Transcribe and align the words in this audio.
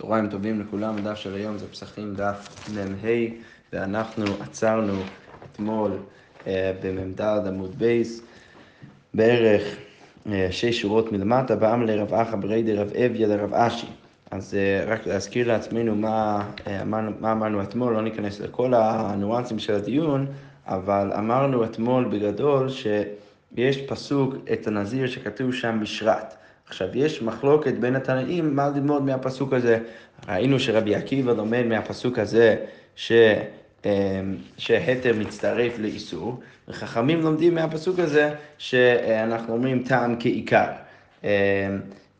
צהריים 0.00 0.28
טובים 0.28 0.60
לכולם, 0.60 0.96
הדף 0.98 1.14
של 1.14 1.34
היום 1.34 1.58
זה 1.58 1.68
פסחים 1.68 2.14
דף 2.14 2.68
מ"ה, 2.74 3.08
ואנחנו 3.72 4.24
עצרנו 4.40 4.92
אתמול 5.44 5.92
אה, 6.46 6.72
במ"ד 6.82 7.20
עמוד 7.20 7.78
בייס, 7.78 8.22
בערך 9.14 9.62
אה, 10.26 10.48
שש 10.50 10.80
שורות 10.80 11.12
מלמטה, 11.12 11.56
בעם 11.56 11.82
לרב 11.82 12.14
אחא 12.14 12.36
ברי 12.36 12.62
דרב 12.62 12.92
אביה 12.92 13.28
לרב 13.28 13.54
אשי. 13.54 13.86
אז 14.30 14.54
אה, 14.54 14.84
רק 14.92 15.06
להזכיר 15.06 15.48
לעצמנו 15.48 15.96
מה, 15.96 16.48
אה, 16.66 16.82
אמרנו, 16.82 17.10
מה 17.20 17.32
אמרנו 17.32 17.62
אתמול, 17.62 17.92
לא 17.92 18.02
ניכנס 18.02 18.40
לכל 18.40 18.74
הניואנסים 18.74 19.58
של 19.58 19.74
הדיון, 19.74 20.26
אבל 20.66 21.12
אמרנו 21.18 21.64
אתמול 21.64 22.04
בגדול 22.04 22.68
שיש 22.68 23.76
פסוק 23.76 24.34
את 24.52 24.66
הנזיר 24.66 25.06
שכתוב 25.06 25.52
שם 25.52 25.78
בשרת. 25.82 26.34
עכשיו, 26.70 26.88
יש 26.94 27.22
מחלוקת 27.22 27.74
בין 27.74 27.96
התנאים 27.96 28.56
מה 28.56 28.68
ללמוד 28.68 29.02
מהפסוק 29.02 29.52
הזה. 29.52 29.78
ראינו 30.28 30.60
שרבי 30.60 30.94
עקיבא 30.94 31.32
לומד 31.32 31.62
מהפסוק 31.66 32.18
הזה 32.18 32.56
ש... 32.96 33.12
אמ, 33.84 33.90
שהתר 34.56 35.12
מצטרף 35.18 35.78
לאיסור, 35.78 36.40
וחכמים 36.68 37.20
לומדים 37.20 37.54
מהפסוק 37.54 37.98
הזה 37.98 38.30
שאנחנו 38.58 39.54
אומרים 39.54 39.82
טעם 39.82 40.16
כעיקר. 40.20 40.66
אמ, 41.24 41.28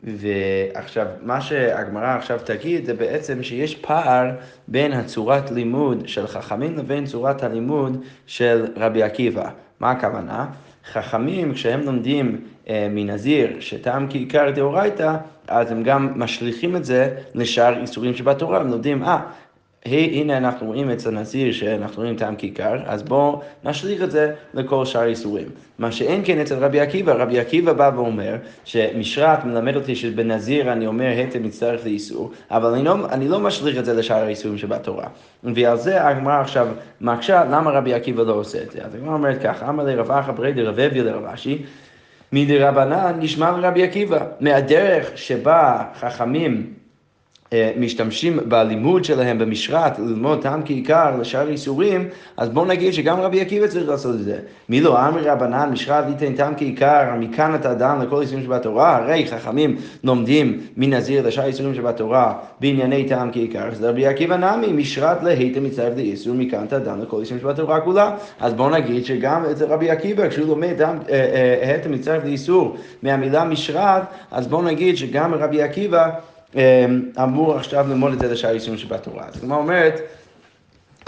ועכשיו, 0.02 1.06
מה 1.22 1.40
שהגמרא 1.40 2.16
עכשיו 2.16 2.38
תגיד 2.44 2.84
זה 2.84 2.94
בעצם 2.94 3.42
שיש 3.42 3.74
פער 3.74 4.30
בין 4.68 4.92
הצורת 4.92 5.50
לימוד 5.50 6.08
של 6.08 6.26
חכמים 6.26 6.78
לבין 6.78 7.06
צורת 7.06 7.42
הלימוד 7.42 8.04
של 8.26 8.66
רבי 8.76 9.02
עקיבא. 9.02 9.50
מה 9.80 9.90
הכוונה? 9.90 10.46
חכמים, 10.92 11.54
כשהם 11.54 11.80
לומדים 11.80 12.40
אה, 12.68 12.86
מנזיר 12.90 13.60
שטעם 13.60 14.06
כעיקר 14.10 14.50
דאורייתא, 14.50 15.16
אז 15.48 15.72
הם 15.72 15.82
גם 15.82 16.12
משליכים 16.16 16.76
את 16.76 16.84
זה 16.84 17.16
לשאר 17.34 17.80
איסורים 17.80 18.14
שבתורה, 18.14 18.60
הם 18.60 18.70
לומדים, 18.70 19.02
אה, 19.04 19.20
הנה 19.86 20.36
אנחנו 20.36 20.66
רואים 20.66 20.90
אצל 20.90 21.10
נזיר 21.10 21.52
שאנחנו 21.52 22.02
רואים 22.02 22.16
טעם 22.16 22.36
כיכר, 22.36 22.76
אז 22.86 23.02
בואו 23.02 23.40
נשליך 23.64 24.02
את 24.02 24.10
זה 24.10 24.32
לכל 24.54 24.84
שאר 24.84 25.04
איסורים. 25.04 25.46
מה 25.78 25.92
שאין 25.92 26.22
כן 26.24 26.38
אצל 26.38 26.54
רבי 26.54 26.80
עקיבא, 26.80 27.12
רבי 27.12 27.40
עקיבא 27.40 27.72
בא 27.72 27.90
ואומר 27.94 28.36
שמשרת 28.64 29.44
מלמד 29.44 29.76
אותי 29.76 29.96
שבנזיר 29.96 30.72
אני 30.72 30.86
אומר 30.86 31.06
היטב 31.06 31.38
מצטרך 31.38 31.84
לאיסור, 31.84 32.30
אבל 32.50 32.74
אני 32.74 32.84
לא, 32.84 32.96
אני 33.12 33.28
לא 33.28 33.40
משליך 33.40 33.78
את 33.78 33.84
זה 33.84 33.94
לשאר 33.94 34.24
האיסורים 34.24 34.58
שבתורה. 34.58 35.06
ועל 35.44 35.76
זה 35.76 36.08
הגמרא 36.08 36.40
עכשיו 36.40 36.68
מקשה 37.00 37.44
למה 37.44 37.70
רבי 37.70 37.94
עקיבא 37.94 38.22
לא 38.22 38.32
עושה 38.32 38.62
את 38.62 38.70
זה. 38.70 38.78
אז 38.84 38.94
הגמרא 38.94 39.12
אומרת 39.12 39.42
ככה, 39.42 39.68
אמר 39.68 39.84
לרב 39.84 40.10
אחא 40.10 40.32
ברי 40.32 40.52
דרב 40.52 40.80
אביה 40.80 41.02
לרב 41.02 41.24
אשי 41.24 41.62
מדרבנן 42.32 43.16
נשמע 43.18 43.58
לרבי 43.58 43.82
עקיבא. 43.82 44.18
מהדרך 44.40 45.18
שבה 45.18 45.84
חכמים 46.00 46.79
משתמשים 47.76 48.38
בלימוד 48.48 49.04
שלהם 49.04 49.38
במשרת 49.38 49.98
ללמוד 49.98 50.42
טעם 50.42 50.62
כעיקר 50.64 51.16
לשאר 51.20 51.48
איסורים, 51.48 52.08
אז 52.36 52.48
בואו 52.48 52.64
נגיד 52.64 52.92
שגם 52.92 53.20
רבי 53.20 53.40
עקיבא 53.40 53.66
צריך 53.66 53.88
לעשות 53.88 54.14
את 54.14 54.24
זה. 54.24 54.38
מי 54.68 54.80
לא 54.80 55.08
אמר 55.08 55.20
רבנן 55.24 55.70
משרת 55.72 56.04
ליתן 56.08 56.34
טעם 56.34 56.54
כעיקר, 56.56 57.04
מכאן 57.18 57.54
אתה 57.54 57.74
דן 57.74 57.98
לכל 58.00 58.20
איסורים 58.20 58.44
שבתורה, 58.44 58.96
הרי 58.96 59.26
חכמים 59.26 59.76
לומדים 60.04 60.60
מנזיר 60.76 61.26
לשאר 61.26 61.44
איסורים 61.44 61.74
שבתורה 61.74 62.34
בענייני 62.60 63.08
טעם 63.08 63.32
כעיקר, 63.32 63.68
אז 63.68 63.84
רבי 63.84 64.06
עקיבא 64.06 64.36
נמי 64.36 64.72
משרת 64.72 65.22
להיתם 65.22 65.64
מצטרף 65.64 65.96
לאיסור, 65.96 66.34
מכאן 66.34 66.64
אתה 66.64 66.78
דן 66.78 67.00
לכל 67.00 67.20
איסורים 67.20 67.40
שבתורה 67.40 67.80
כולה. 67.80 68.16
אז 68.40 68.54
בואו 68.54 68.70
נגיד 68.70 69.04
שגם 69.04 69.44
אצל 69.44 69.64
רבי 69.64 69.90
עקיבא, 69.90 70.28
כשהוא 70.28 70.46
לומד 70.46 70.82
אה, 70.82 70.92
אה, 71.62 71.88
מצטרף 71.90 72.24
לאיסור 72.24 72.76
מהמילה 73.02 73.44
משרת, 73.44 74.02
אז 74.30 74.46
בואו 74.46 74.62
נגיד 74.62 74.96
שגם 74.96 75.34
רבי 75.34 75.62
עקיבא 75.62 76.10
אמור 77.22 77.56
עכשיו 77.56 77.86
ללמוד 77.88 78.12
את 78.12 78.20
זה 78.20 78.32
לשאר 78.32 78.50
איסורים 78.50 78.78
שבתורה. 78.78 79.24
אז 79.28 79.40
כמו 79.40 79.54
אומרת, 79.54 80.00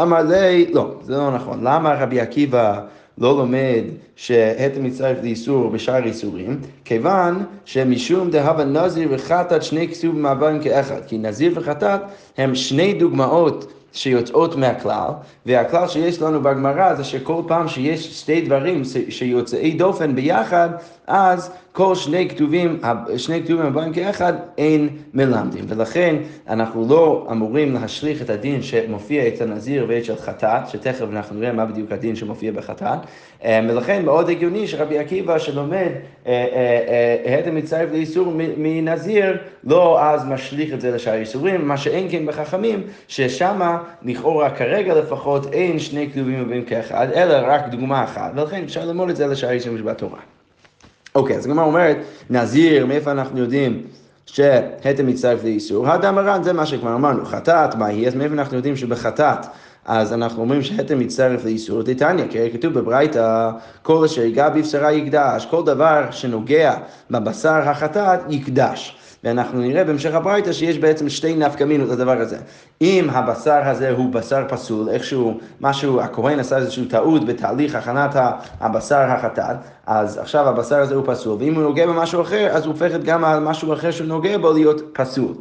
אמר 0.00 0.22
לי, 0.22 0.72
לא, 0.72 0.94
זה 1.02 1.16
לא 1.16 1.34
נכון. 1.34 1.58
למה 1.62 1.94
רבי 1.94 2.20
עקיבא 2.20 2.80
לא 3.18 3.36
לומד 3.36 3.82
שהתה 4.16 4.80
מצטרף 4.80 5.16
לאיסור 5.22 5.70
בשאר 5.70 6.04
איסורים? 6.04 6.60
כיוון 6.84 7.44
שמשום 7.64 8.30
דהבה 8.30 8.64
נזיר 8.64 9.08
וחטאת 9.10 9.62
שני 9.62 9.88
כסובים 9.88 10.22
מהבאים 10.22 10.62
כאחד. 10.62 11.00
כי 11.06 11.18
נזיר 11.18 11.52
וחטאת 11.54 12.00
הם 12.38 12.54
שני 12.54 12.92
דוגמאות 12.94 13.72
שיוצאות 13.92 14.56
מהכלל, 14.56 15.10
והכלל 15.46 15.88
שיש 15.88 16.22
לנו 16.22 16.42
בגמרא 16.42 16.94
זה 16.94 17.04
שכל 17.04 17.42
פעם 17.46 17.68
שיש 17.68 18.20
שתי 18.20 18.40
דברים 18.40 18.82
שיוצאי 19.08 19.70
דופן 19.70 20.14
ביחד, 20.14 20.68
אז 21.14 21.50
כל 21.72 21.94
שני 21.94 22.28
כתובים, 22.28 22.80
שני 23.16 23.42
כתובים 23.42 23.66
הבאים 23.66 23.92
כאחד, 23.92 24.32
אין 24.58 24.88
מלמדים. 25.14 25.64
ולכן 25.68 26.16
אנחנו 26.48 26.86
לא 26.88 27.28
אמורים 27.30 27.74
להשליך 27.74 28.22
את 28.22 28.30
הדין 28.30 28.62
שמופיע 28.62 29.28
אצל 29.28 29.44
נזיר 29.44 29.86
ואצל 29.88 30.16
חטאת, 30.16 30.68
שתכף 30.68 31.06
אנחנו 31.12 31.40
נראה 31.40 31.52
מה 31.52 31.66
בדיוק 31.66 31.92
הדין 31.92 32.16
שמופיע 32.16 32.52
בחטאת, 32.52 32.98
אה, 33.44 33.60
ולכן 33.68 34.04
מאוד 34.04 34.30
הגיוני 34.30 34.66
שרבי 34.66 34.98
עקיבא 34.98 35.38
שלומד 35.38 35.90
אה, 36.26 36.46
אה, 37.26 37.38
הדם 37.38 37.54
מצטרף 37.54 37.88
לאיסור 37.92 38.32
מנזיר, 38.56 39.36
לא 39.64 40.02
אז 40.02 40.24
משליך 40.24 40.74
את 40.74 40.80
זה 40.80 40.90
לשאר 40.90 41.14
איסורים, 41.14 41.68
מה 41.68 41.76
שאין 41.76 42.06
כן 42.10 42.26
בחכמים, 42.26 42.82
ששמה 43.08 43.82
לכאורה 44.02 44.50
כרגע 44.50 44.94
לפחות 44.94 45.52
אין 45.52 45.78
שני 45.78 46.10
כתובים 46.12 46.40
הבאים 46.40 46.64
כאחד, 46.64 47.08
אלא 47.14 47.34
רק 47.46 47.68
דוגמה 47.68 48.04
אחת, 48.04 48.32
ולכן 48.34 48.62
אפשר 48.64 48.84
ללמוד 48.84 49.10
את 49.10 49.16
זה 49.16 49.26
לשאר 49.26 49.50
איסורים 49.50 49.78
שבתורה. 49.78 50.18
אוקיי, 51.14 51.36
אז 51.36 51.46
הגמרא 51.46 51.64
אומרת, 51.64 51.96
נזיר, 52.30 52.86
מאיפה 52.86 53.10
אנחנו 53.10 53.38
יודעים 53.38 53.82
שהתם 54.26 55.06
מצטרף 55.06 55.44
לאיסור? 55.44 55.88
הדם 55.88 56.18
הר"ן, 56.18 56.42
זה 56.42 56.52
מה 56.52 56.66
שכבר 56.66 56.94
אמרנו, 56.94 57.24
חטאת, 57.24 57.74
מה 57.74 57.86
היא? 57.86 58.06
אז 58.06 58.14
מאיפה 58.14 58.34
אנחנו 58.34 58.56
יודעים 58.56 58.76
שבחטאת 58.76 59.46
אז 59.84 60.12
אנחנו 60.12 60.42
אומרים 60.42 60.62
שהתם 60.62 60.98
מצטרף 60.98 61.44
לאיסור 61.44 61.82
דתניא, 61.82 62.24
כי 62.30 62.50
כתוב 62.52 62.74
בברייתא, 62.74 63.50
כל 63.82 64.04
אשר 64.04 64.22
ייגע 64.22 64.48
בבשרה 64.48 64.92
יקדש, 64.92 65.46
כל 65.46 65.64
דבר 65.64 66.04
שנוגע 66.10 66.74
בבשר 67.10 67.68
החטאת 67.68 68.20
יקדש. 68.28 68.96
ואנחנו 69.24 69.60
נראה 69.60 69.84
בהמשך 69.84 70.14
הברייתא 70.14 70.52
שיש 70.52 70.78
בעצם 70.78 71.08
שתי 71.08 71.34
נפקמינות 71.34 71.88
לדבר 71.88 72.20
הזה. 72.20 72.36
אם 72.80 73.10
הבשר 73.10 73.60
הזה 73.64 73.90
הוא 73.90 74.12
בשר 74.12 74.44
פסול, 74.48 74.88
איכשהו, 74.88 75.38
משהו, 75.60 76.00
הכהן 76.00 76.40
עשה 76.40 76.56
איזושהי 76.56 76.86
טעות 76.86 77.26
בתהליך 77.26 77.74
הכנת 77.74 78.16
הבשר 78.60 79.00
החטאת, 79.00 79.56
אז 79.86 80.18
עכשיו 80.18 80.48
הבשר 80.48 80.80
הזה 80.80 80.94
הוא 80.94 81.04
פסול, 81.06 81.36
ואם 81.40 81.54
הוא 81.54 81.62
נוגע 81.62 81.86
במשהו 81.86 82.22
אחר, 82.22 82.48
אז 82.52 82.64
הוא 82.64 82.72
הופך 82.72 82.92
גם 83.04 83.24
על 83.24 83.40
משהו 83.40 83.72
אחר 83.72 83.90
שהוא 83.90 84.06
נוגע 84.06 84.38
בו 84.38 84.52
להיות 84.52 84.82
פסול. 84.92 85.32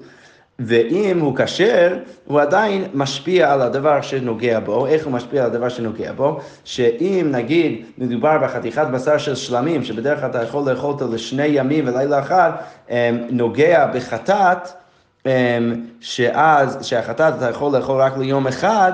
ואם 0.59 1.19
הוא 1.19 1.37
כשר, 1.37 1.97
הוא 2.25 2.41
עדיין 2.41 2.85
משפיע 2.93 3.53
על 3.53 3.61
הדבר 3.61 4.01
שנוגע 4.01 4.59
בו. 4.59 4.87
איך 4.87 5.05
הוא 5.05 5.13
משפיע 5.13 5.43
על 5.43 5.51
הדבר 5.51 5.69
שנוגע 5.69 6.11
בו? 6.11 6.39
שאם 6.63 7.27
נגיד 7.31 7.85
מדובר 7.97 8.37
בחתיכת 8.37 8.87
בשר 8.93 9.17
של 9.17 9.35
שלמים, 9.35 9.83
שבדרך 9.83 10.19
כלל 10.19 10.29
אתה 10.29 10.43
יכול 10.43 10.71
לאכול 10.71 10.89
אותו 10.91 11.07
לשני 11.07 11.45
ימים 11.45 11.87
ולילה 11.87 12.19
אחד, 12.19 12.51
אמ, 12.89 12.95
נוגע 13.29 13.85
בחטאת, 13.85 14.69
אמ, 15.25 15.31
שאז, 16.01 16.77
שהחטאת 16.81 17.33
אתה 17.37 17.49
יכול 17.49 17.77
לאכול 17.77 18.01
רק 18.01 18.17
ליום 18.17 18.47
אחד, 18.47 18.91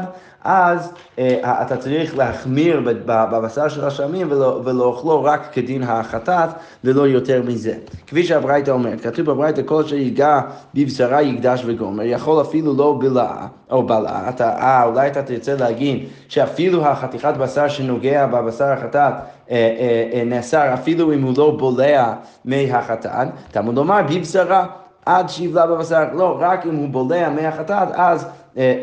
אז 0.50 0.92
אה, 1.20 1.62
אתה 1.62 1.78
צריך 1.78 2.18
להחמיר 2.18 2.82
בבשר 3.06 3.68
של 3.68 3.86
השלמים 3.86 4.32
ולא, 4.32 4.62
ולאכלו 4.64 5.24
רק 5.24 5.50
כדין 5.52 5.84
החטאת 5.84 6.50
ולא 6.84 7.08
יותר 7.08 7.42
מזה. 7.46 7.74
כפי 8.08 8.24
שהברייתא 8.24 8.72
אומרת, 8.72 9.02
כתוב 9.02 9.26
בברייתא 9.26 9.62
כל 9.66 9.84
שיגע 9.84 10.40
בבשרה 10.74 11.22
יקדש 11.22 11.64
וגומר, 11.66 12.04
יכול 12.04 12.42
אפילו 12.42 12.74
לא 12.78 12.98
בלעה 13.00 13.48
או 13.72 13.84
בלעה, 13.84 14.30
אתה, 14.30 14.50
אה, 14.50 14.84
אולי 14.84 15.08
אתה 15.08 15.24
תרצה 15.24 15.56
להגיד 15.56 16.06
שאפילו 16.28 16.86
החתיכת 16.86 17.34
בשר 17.38 17.68
שנוגע 17.68 18.26
בבשר 18.26 18.66
החטאת 18.66 19.14
אה, 19.52 19.56
אה, 19.56 20.10
אה, 20.14 20.24
נאסר 20.26 20.74
אפילו 20.74 21.14
אם 21.14 21.24
הוא 21.24 21.34
לא 21.38 21.52
בולע 21.52 22.14
מהחטאת, 22.46 23.28
תמוד 23.52 23.76
לומר 23.76 24.02
בבשרה 24.10 24.66
עד 25.06 25.30
שיבלע 25.30 25.66
בבשר, 25.66 26.04
לא, 26.14 26.38
רק 26.40 26.66
אם 26.66 26.76
הוא 26.76 26.90
בולע 26.90 27.30
מהחטאת, 27.30 27.88
אז 27.94 28.28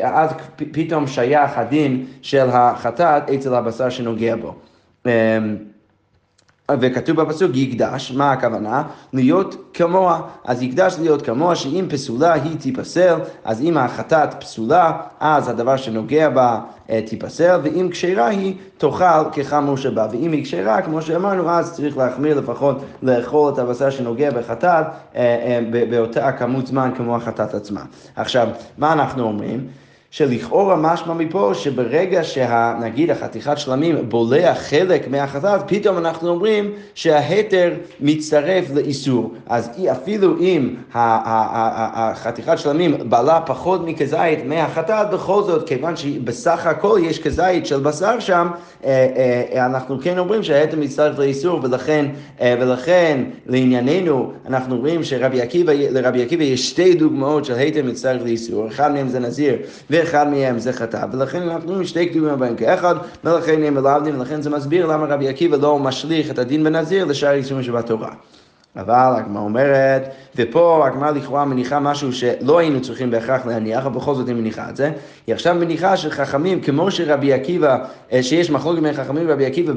אז 0.03 0.29
פתאום 0.55 1.07
שייך 1.07 1.57
הדין 1.57 2.05
של 2.21 2.49
החטאת 2.49 3.29
אצל 3.29 3.55
הבשר 3.55 3.89
שנוגע 3.89 4.35
בו. 4.35 4.55
וכתוב 6.71 7.21
בפסוק 7.21 7.51
יקדש, 7.55 8.11
מה 8.11 8.31
הכוונה? 8.31 8.83
להיות 9.13 9.55
כמוה. 9.73 10.21
אז 10.45 10.61
יקדש 10.61 10.95
להיות 10.99 11.21
כמוה, 11.21 11.55
שאם 11.55 11.85
פסולה 11.89 12.33
היא 12.33 12.57
תיפסל, 12.59 13.15
אז 13.43 13.61
אם 13.61 13.77
החטאת 13.77 14.33
פסולה, 14.39 14.91
אז 15.19 15.49
הדבר 15.49 15.77
שנוגע 15.77 16.29
בה 16.29 16.59
אה, 16.89 17.01
תיפסל, 17.05 17.59
ואם 17.63 17.89
כשרה 17.91 18.27
היא, 18.27 18.55
תאכל 18.77 19.29
כחמור 19.31 19.77
שבה. 19.77 20.07
ואם 20.11 20.31
היא 20.31 20.43
כשרה, 20.43 20.81
כמו 20.81 21.01
שאמרנו, 21.01 21.49
אז 21.49 21.73
צריך 21.73 21.97
להחמיר 21.97 22.39
לפחות 22.39 22.77
לאכול 23.03 23.53
את 23.53 23.59
הבשר 23.59 23.89
שנוגע 23.89 24.31
בחטאת 24.31 24.85
אה, 25.15 25.21
אה, 25.75 25.85
באותה 25.89 26.31
כמות 26.31 26.67
זמן 26.67 26.91
כמו 26.97 27.15
החטאת 27.15 27.53
עצמה. 27.53 27.81
עכשיו, 28.15 28.47
מה 28.77 28.93
אנחנו 28.93 29.23
אומרים? 29.23 29.67
שלכאורה 30.15 30.75
משמע 30.75 31.13
מפה 31.13 31.51
שברגע 31.53 32.23
שנגיד 32.23 33.11
החתיכת 33.11 33.57
שלמים 33.57 34.09
בולע 34.09 34.55
חלק 34.55 35.07
מהחטאת, 35.07 35.61
פתאום 35.67 35.97
אנחנו 35.97 36.29
אומרים 36.29 36.71
שההתר 36.93 37.73
מצטרף 37.99 38.65
לאיסור. 38.75 39.33
אז 39.47 39.69
אפילו 39.91 40.39
אם 40.39 40.75
החתיכת 40.93 42.57
שלמים 42.57 42.95
בלע 43.09 43.39
פחות 43.45 43.81
מכזית 43.85 44.39
מהחטאת, 44.45 45.09
בכל 45.09 45.43
זאת, 45.43 45.67
כיוון 45.67 45.95
שבסך 45.95 46.65
הכל 46.65 46.99
יש 47.03 47.19
כזית 47.19 47.65
של 47.65 47.79
בשר 47.79 48.19
שם, 48.19 48.47
אה, 48.85 49.07
אה, 49.53 49.65
אנחנו 49.65 49.97
כן 50.01 50.17
אומרים 50.17 50.43
שההתר 50.43 50.77
מצטרף 50.79 51.19
לאיסור, 51.19 51.59
ולכן, 51.63 52.05
אה, 52.41 52.55
ולכן 52.59 53.23
לענייננו 53.47 54.31
אנחנו 54.47 54.77
רואים 54.77 55.03
שלרבי 55.03 55.41
עקיבא 55.41 56.43
יש 56.43 56.69
שתי 56.69 56.93
דוגמאות 56.93 57.45
של 57.45 57.53
התר 57.53 57.83
מצטרף 57.83 58.21
לאיסור, 58.21 58.67
אחד 58.67 58.93
מהם 58.93 59.07
זה 59.07 59.19
נזיר 59.19 59.55
ואחד 60.05 60.27
מהם 60.27 60.59
זה 60.59 60.73
חטא, 60.73 61.05
ולכן 61.11 61.41
אנחנו 61.41 61.85
שתי 61.85 62.05
קדומים 62.05 62.29
הבאים 62.29 62.55
כאחד, 62.55 62.95
ולכן 63.23 63.63
הם 63.63 63.73
מלמדים, 63.73 64.19
ולכן 64.19 64.41
זה 64.41 64.49
מסביר 64.49 64.85
למה 64.85 65.05
רבי 65.05 65.27
עקיבא 65.27 65.57
לא 65.57 65.79
משליך 65.79 66.31
את 66.31 66.39
הדין 66.39 66.63
בנזיר 66.63 67.05
לשאר 67.05 67.33
איסורים 67.33 67.63
שבתורה. 67.63 68.09
אבל 68.75 69.13
הגמרא 69.17 69.41
אומרת, 69.41 70.09
ופה 70.35 70.87
הגמרא 70.87 71.11
לכאורה 71.11 71.45
מניחה 71.45 71.79
משהו 71.79 72.13
שלא 72.13 72.59
היינו 72.59 72.81
צריכים 72.81 73.11
בהכרח 73.11 73.45
להניח, 73.45 73.85
אבל 73.85 73.95
בכל 73.95 74.15
זאת 74.15 74.27
היא 74.27 74.35
מניחה 74.35 74.69
את 74.69 74.75
זה. 74.75 74.91
היא 75.27 75.35
עכשיו 75.35 75.55
מניחה 75.55 75.97
שחכמים, 75.97 76.61
כמו 76.61 76.91
שרבי 76.91 77.33
עקיבא, 77.33 77.77
אה, 78.11 78.23
שיש 78.23 78.51
מחלוקת 78.51 78.81
בין 78.81 78.93
חכמים 78.93 79.25
ורבי 79.27 79.45
עקיבא 79.45 79.73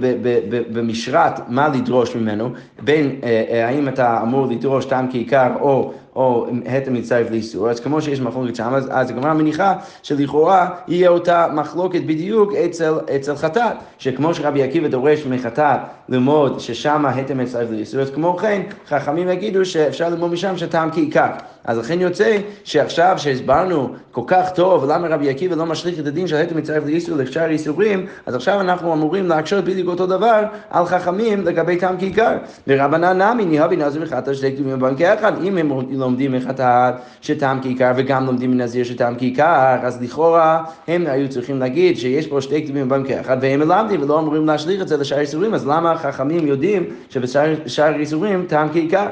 במשרת 0.73 1.41
מה 1.49 1.69
לדרוש 1.69 2.17
ממנו, 2.17 2.51
בין 2.81 3.17
אה, 3.23 3.45
אה, 3.51 3.69
האם 3.69 3.89
אתה 3.89 4.23
אמור 4.23 4.47
לדרוש 4.47 4.85
טעם 4.85 5.07
כעיקר 5.11 5.51
או 5.61 5.93
או 6.19 6.47
התר 6.67 6.91
מצטרף 6.91 7.31
לאיסור, 7.31 7.71
אז 7.71 7.81
כמו 7.81 8.03
שיש 8.03 8.21
מחלוקת 8.21 8.57
שם, 8.57 8.75
אז, 8.75 8.89
אז 8.91 9.11
הגמרא 9.11 9.35
מניחה 9.35 9.75
שלכאורה 10.03 10.69
יהיה 10.89 11.09
אותה 11.09 11.47
מחלוקת 11.55 12.01
בדיוק 12.07 12.55
אצל, 12.55 12.95
אצל 13.17 13.37
חטאת, 13.37 13.77
שכמו 13.99 14.35
שרבי 14.35 14.63
עקיבא 14.63 14.89
דורש 14.89 15.27
מחטאת 15.27 15.81
ללמוד 16.09 16.61
ששם 16.61 17.07
התר 17.07 17.35
מצטרף 17.35 17.71
לאיסור, 17.71 18.01
אז 18.01 18.11
כמו 18.11 18.37
כן 18.37 18.63
חכמים 18.89 19.29
יגידו 19.29 19.65
שאפשר 19.65 20.09
ללמוד 20.09 20.33
משם 20.33 20.57
שטעם 20.57 20.91
כעיקר. 20.91 21.31
אז 21.65 21.79
לכן 21.79 22.01
יוצא 22.01 22.39
שעכשיו 22.65 23.15
שהסברנו 23.17 23.89
כל 24.13 24.23
כך 24.27 24.51
טוב 24.55 24.85
למה 24.85 25.09
רבי 25.09 25.31
עקיבא 25.31 25.57
לא 25.57 25.67
משליך 25.67 26.01
את 26.01 26.07
הדין 26.07 26.27
של 26.27 26.37
התר 26.37 26.55
מצטרף 26.55 26.85
לאיסור 26.87 27.17
לשאר 27.17 27.51
איסורים, 27.51 28.07
אז 28.27 28.35
עכשיו 28.35 28.61
אנחנו 28.61 28.93
אמורים 28.93 29.29
להקשות 29.29 29.65
בדיוק 29.65 29.89
אותו 29.89 30.07
דבר 30.07 30.43
על 30.71 30.87
חכמים 30.87 31.45
לגבי 31.45 31.77
טעם 31.77 31.99
כעיקר. 31.99 32.37
ורבנן 32.69 33.23
נמי 33.23 33.45
ניהבי 33.45 33.77
נזר 33.77 34.01
וחטא 34.03 34.35
שתי 34.35 34.53
כתובים 34.53 34.79
בבנקי 34.79 35.15
אחד, 35.15 35.43
אם 35.43 35.59
הם 35.59 35.71
לומדים 36.09 36.33
מחטאת 36.33 36.95
שטעם 37.21 37.63
כעיקר 37.63 37.93
וגם 37.97 38.27
לומדים 38.27 38.51
מנזיר 38.51 38.85
שטעם 38.85 39.15
כעיקר, 39.19 39.77
אז 39.83 40.03
לכאורה 40.03 40.65
הם 40.89 41.07
היו 41.07 41.29
צריכים 41.29 41.59
להגיד 41.59 41.99
שיש 41.99 42.27
פה 42.27 42.41
שתי 42.41 42.65
כתובים 42.65 42.89
בבנקי 42.89 43.21
אחד 43.21 43.37
והם 43.41 43.61
מלמדים 43.61 44.03
ולא 44.03 44.19
אמורים 44.19 44.47
להשליך 44.47 44.83
את 44.83 44.89
זה 44.89 44.97
לשאר 44.97 45.21
איסורים, 45.21 45.55
אז 45.55 45.67
למה 45.67 45.97
חכמים 45.99 46.47
יודעים 46.47 46.85
שבשאר 47.11 47.95
איסורים 47.95 48.45
טעם 48.49 48.69
כעיקר? 48.73 49.07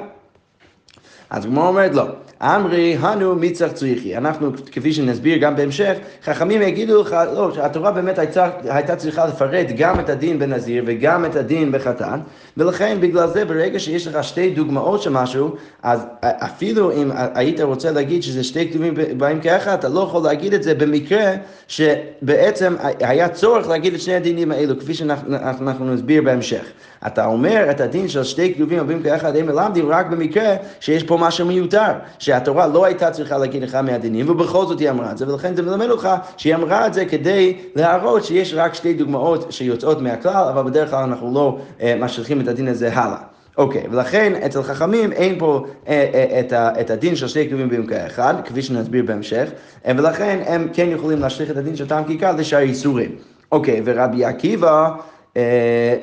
אז 1.30 1.44
הגמרא 1.44 1.68
אומרת 1.68 1.94
לא. 1.94 2.04
אמרי, 2.42 2.96
הנו 3.00 3.34
מצח 3.34 3.68
צריכי. 3.74 4.16
אנחנו, 4.16 4.50
כפי 4.72 4.92
שנסביר 4.92 5.38
גם 5.38 5.56
בהמשך, 5.56 5.94
חכמים 6.24 6.62
יגידו 6.62 7.02
לך, 7.02 7.16
לא, 7.34 7.54
שהתורה 7.54 7.90
באמת 7.92 8.18
הייתה, 8.18 8.50
הייתה 8.64 8.96
צריכה 8.96 9.26
לפרט 9.26 9.66
גם 9.76 10.00
את 10.00 10.08
הדין 10.08 10.38
בנזיר 10.38 10.84
וגם 10.86 11.24
את 11.24 11.36
הדין 11.36 11.72
בחתן, 11.72 12.20
ולכן 12.56 12.98
בגלל 13.00 13.28
זה 13.28 13.44
ברגע 13.44 13.78
שיש 13.78 14.06
לך 14.06 14.24
שתי 14.24 14.50
דוגמאות 14.50 15.02
של 15.02 15.10
משהו, 15.10 15.54
אז 15.82 16.06
אפילו 16.20 16.92
אם 16.92 17.10
היית 17.34 17.60
רוצה 17.60 17.90
להגיד 17.90 18.22
שזה 18.22 18.44
שתי 18.44 18.70
כתובים 18.70 18.94
באים 19.16 19.40
כאחד, 19.40 19.72
אתה 19.78 19.88
לא 19.88 20.00
יכול 20.00 20.22
להגיד 20.22 20.54
את 20.54 20.62
זה 20.62 20.74
במקרה 20.74 21.32
שבעצם 21.68 22.76
היה 23.00 23.28
צורך 23.28 23.68
להגיד 23.68 23.94
את 23.94 24.00
שני 24.00 24.14
הדינים 24.14 24.52
האלו, 24.52 24.78
כפי 24.80 24.94
שאנחנו 24.94 25.94
נסביר 25.94 26.22
בהמשך. 26.22 26.64
אתה 27.06 27.26
אומר 27.26 27.70
את 27.70 27.80
הדין 27.80 28.08
של 28.08 28.24
שתי 28.24 28.54
כתובים 28.54 28.78
הבאים 28.78 29.02
כאחד 29.02 29.36
הם 29.36 29.46
מלמדים 29.46 29.88
רק 29.88 30.06
במקרה 30.06 30.54
שיש 30.80 31.02
פה 31.02 31.16
משהו 31.20 31.46
מיותר, 31.46 31.92
שהתורה 32.26 32.66
לא 32.66 32.84
הייתה 32.84 33.10
צריכה 33.10 33.38
להגיד 33.38 33.62
אחד 33.62 33.80
מהדינים 33.84 34.30
ובכל 34.30 34.66
זאת 34.66 34.80
היא 34.80 34.90
אמרה 34.90 35.12
את 35.12 35.18
זה 35.18 35.28
ולכן 35.28 35.56
זה 35.56 35.62
מלמד 35.62 35.90
אותך 35.90 36.08
שהיא 36.36 36.54
אמרה 36.54 36.86
את 36.86 36.94
זה 36.94 37.04
כדי 37.04 37.56
להראות 37.74 38.24
שיש 38.24 38.54
רק 38.54 38.74
שתי 38.74 38.94
דוגמאות 38.94 39.52
שיוצאות 39.52 40.00
מהכלל 40.00 40.48
אבל 40.48 40.62
בדרך 40.62 40.90
כלל 40.90 41.02
אנחנו 41.02 41.34
לא 41.34 41.58
uh, 41.78 41.82
משליכים 42.00 42.40
את 42.40 42.48
הדין 42.48 42.68
הזה 42.68 42.94
הלאה. 42.94 43.18
אוקיי, 43.58 43.82
okay, 43.82 43.86
ולכן 43.90 44.32
אצל 44.46 44.62
חכמים 44.62 45.12
אין 45.12 45.38
פה 45.38 45.64
אה, 45.88 46.10
אה, 46.14 46.40
את, 46.40 46.52
את 46.52 46.90
הדין 46.90 47.16
של 47.16 47.28
שתי 47.28 47.46
כתובים 47.46 47.68
במקרה 47.68 48.06
אחד, 48.06 48.34
כפי 48.44 48.62
שנסביר 48.62 49.04
בהמשך, 49.06 49.48
אה, 49.86 49.92
ולכן 49.96 50.38
הם 50.46 50.68
כן 50.72 50.88
יכולים 50.90 51.20
להשליך 51.20 51.50
את 51.50 51.56
הדין 51.56 51.76
של 51.76 51.88
טעם 51.88 52.04
כיכר 52.04 52.32
לשאר 52.36 52.58
איסורים. 52.58 53.10
אוקיי, 53.52 53.78
okay, 53.78 53.82
ורבי 53.84 54.24
עקיבא... 54.24 54.90
אה, 55.36 55.42
אה, 55.42 55.96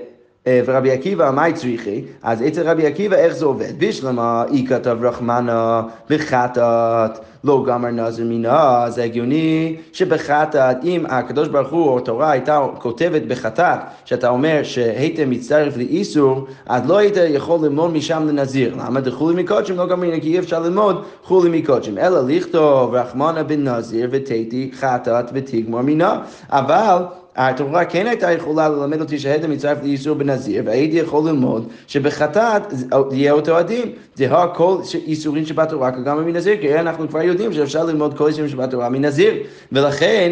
ורבי 0.48 0.92
עקיבא, 0.92 1.32
מה 1.32 1.54
צריכי? 1.54 2.04
אז 2.24 2.44
אצל 2.48 2.70
רבי 2.70 2.88
עקיבא 2.88 3.16
איך 3.16 3.34
זה 3.34 3.46
עובד? 3.46 3.80
בשלמה 3.80 4.44
אי 4.52 4.66
כתב 4.68 4.98
רחמנה 5.02 5.82
בחטאת 6.10 7.20
לא 7.44 7.64
גמר 7.68 7.90
נזר 7.90 8.24
מינה, 8.24 8.86
זה 8.90 9.04
הגיוני 9.04 9.76
שבחטאת, 9.94 10.78
אם 10.84 11.06
הקדוש 11.10 11.48
ברוך 11.48 11.70
הוא 11.70 11.90
או 11.90 11.98
התורה 11.98 12.32
הייתה 12.32 12.68
כותבת 12.80 13.22
בחטאת, 13.22 13.80
שאתה 14.06 14.30
אומר 14.30 14.60
שהיית 14.64 15.20
מצטרף 15.20 15.78
לאיסור, 15.78 16.48
אז 16.66 16.90
לא 16.90 16.98
היית 16.98 17.16
יכול 17.30 17.60
ללמוד 17.64 17.94
משם 17.94 18.28
לנזיר. 18.28 18.76
למה? 18.76 19.00
דחולי 19.02 19.44
מקודשים 19.44 19.78
לא 19.78 19.88
גמר, 19.88 20.20
כי 20.22 20.34
אי 20.34 20.40
אפשר 20.40 20.60
ללמוד 20.60 21.04
חולי 21.24 21.62
מקודשים. 21.62 21.98
אלא 21.98 22.28
לכתוב 22.28 22.96
רחמנה 22.96 23.44
בן 23.44 23.68
נזיר 23.68 24.10
ותתי 24.12 24.72
חטאת 24.74 25.26
ותגמור 25.34 25.82
מינה. 25.82 26.20
אבל 26.50 27.04
התורה 27.36 27.86
כן 27.86 28.08
הייתה 28.08 28.32
יכולה 28.32 28.70
ללמד 28.70 29.02
אותי 29.02 29.20
שהדם 29.20 29.52
מצטרף 29.52 29.78
לאיסור 29.84 30.16
בנזיר, 30.16 30.64
והייתי 30.66 30.98
יכול 30.98 31.30
ללמוד 31.30 31.68
שבחטאת 31.88 32.74
יהיה 33.12 33.32
אותו 33.32 33.58
הדין. 33.58 33.92
זה 34.16 34.38
הכל 34.38 34.78
איסורים 35.08 35.46
שבתורה 35.46 35.92
כגם 35.92 36.26
מנזיר, 36.26 36.58
כי 36.62 36.80
אנחנו 36.80 37.10
כבר 37.10 37.22
יודעים 37.22 37.33
שאפשר 37.52 37.84
ללמוד 37.84 38.18
כל 38.18 38.28
איסורים 38.28 38.50
שבתורה 38.50 38.90
מנזיר. 38.90 39.34
ולכן, 39.72 40.32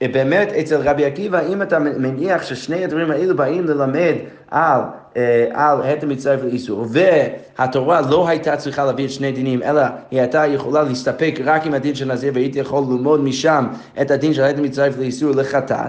באמת 0.00 0.52
אצל 0.52 0.80
רבי 0.88 1.04
עקיבא, 1.04 1.40
אם 1.48 1.62
אתה 1.62 1.78
מניח 1.78 2.42
ששני 2.42 2.84
הדברים 2.84 3.10
האלו 3.10 3.36
באים 3.36 3.64
ללמד 3.64 4.14
על, 4.50 4.80
אה, 5.16 5.46
על 5.52 5.82
התר 5.82 6.06
מצטרף 6.06 6.40
לאיסור, 6.42 6.86
והתורה 6.88 8.00
לא 8.00 8.28
הייתה 8.28 8.56
צריכה 8.56 8.84
להביא 8.84 9.04
את 9.04 9.10
שני 9.10 9.32
דינים, 9.32 9.62
אלא 9.62 9.82
היא 10.10 10.20
הייתה 10.20 10.46
יכולה 10.46 10.82
להסתפק 10.82 11.34
רק 11.44 11.66
עם 11.66 11.74
הדין 11.74 11.94
של 11.94 12.12
נזיר, 12.12 12.32
והייתי 12.34 12.58
יכול 12.58 12.84
ללמוד 12.90 13.20
משם 13.20 13.66
את 14.00 14.10
הדין 14.10 14.34
של 14.34 14.44
התר 14.44 14.62
מצטרף 14.62 14.98
לאיסור 14.98 15.30
לחתן, 15.30 15.88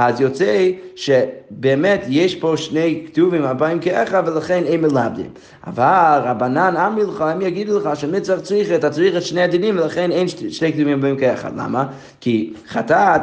אז 0.00 0.20
יוצא 0.20 0.70
שבאמת 0.96 2.04
יש 2.08 2.34
פה 2.34 2.56
שני 2.56 3.04
כתובים 3.06 3.44
הבאים 3.44 3.78
כאחד 3.80 4.22
ולכן 4.26 4.62
הם 4.68 4.80
מלמדים. 4.80 5.30
אבל 5.66 6.20
רבנן 6.24 6.76
אמרי 6.76 7.04
לך, 7.04 7.20
הם 7.20 7.42
יגידו 7.42 7.78
לך 7.78 7.90
שמצח 7.94 8.40
צריך, 8.42 8.72
אתה 8.72 8.90
צריך 8.90 9.16
את 9.16 9.22
שני 9.22 9.42
הדינים 9.42 9.78
ולכן 9.78 10.10
אין 10.10 10.28
שני 10.28 10.72
כתובים 10.72 10.98
הבאים 10.98 11.16
כאחד. 11.16 11.50
למה? 11.56 11.86
כי 12.20 12.52
חטאת, 12.68 13.20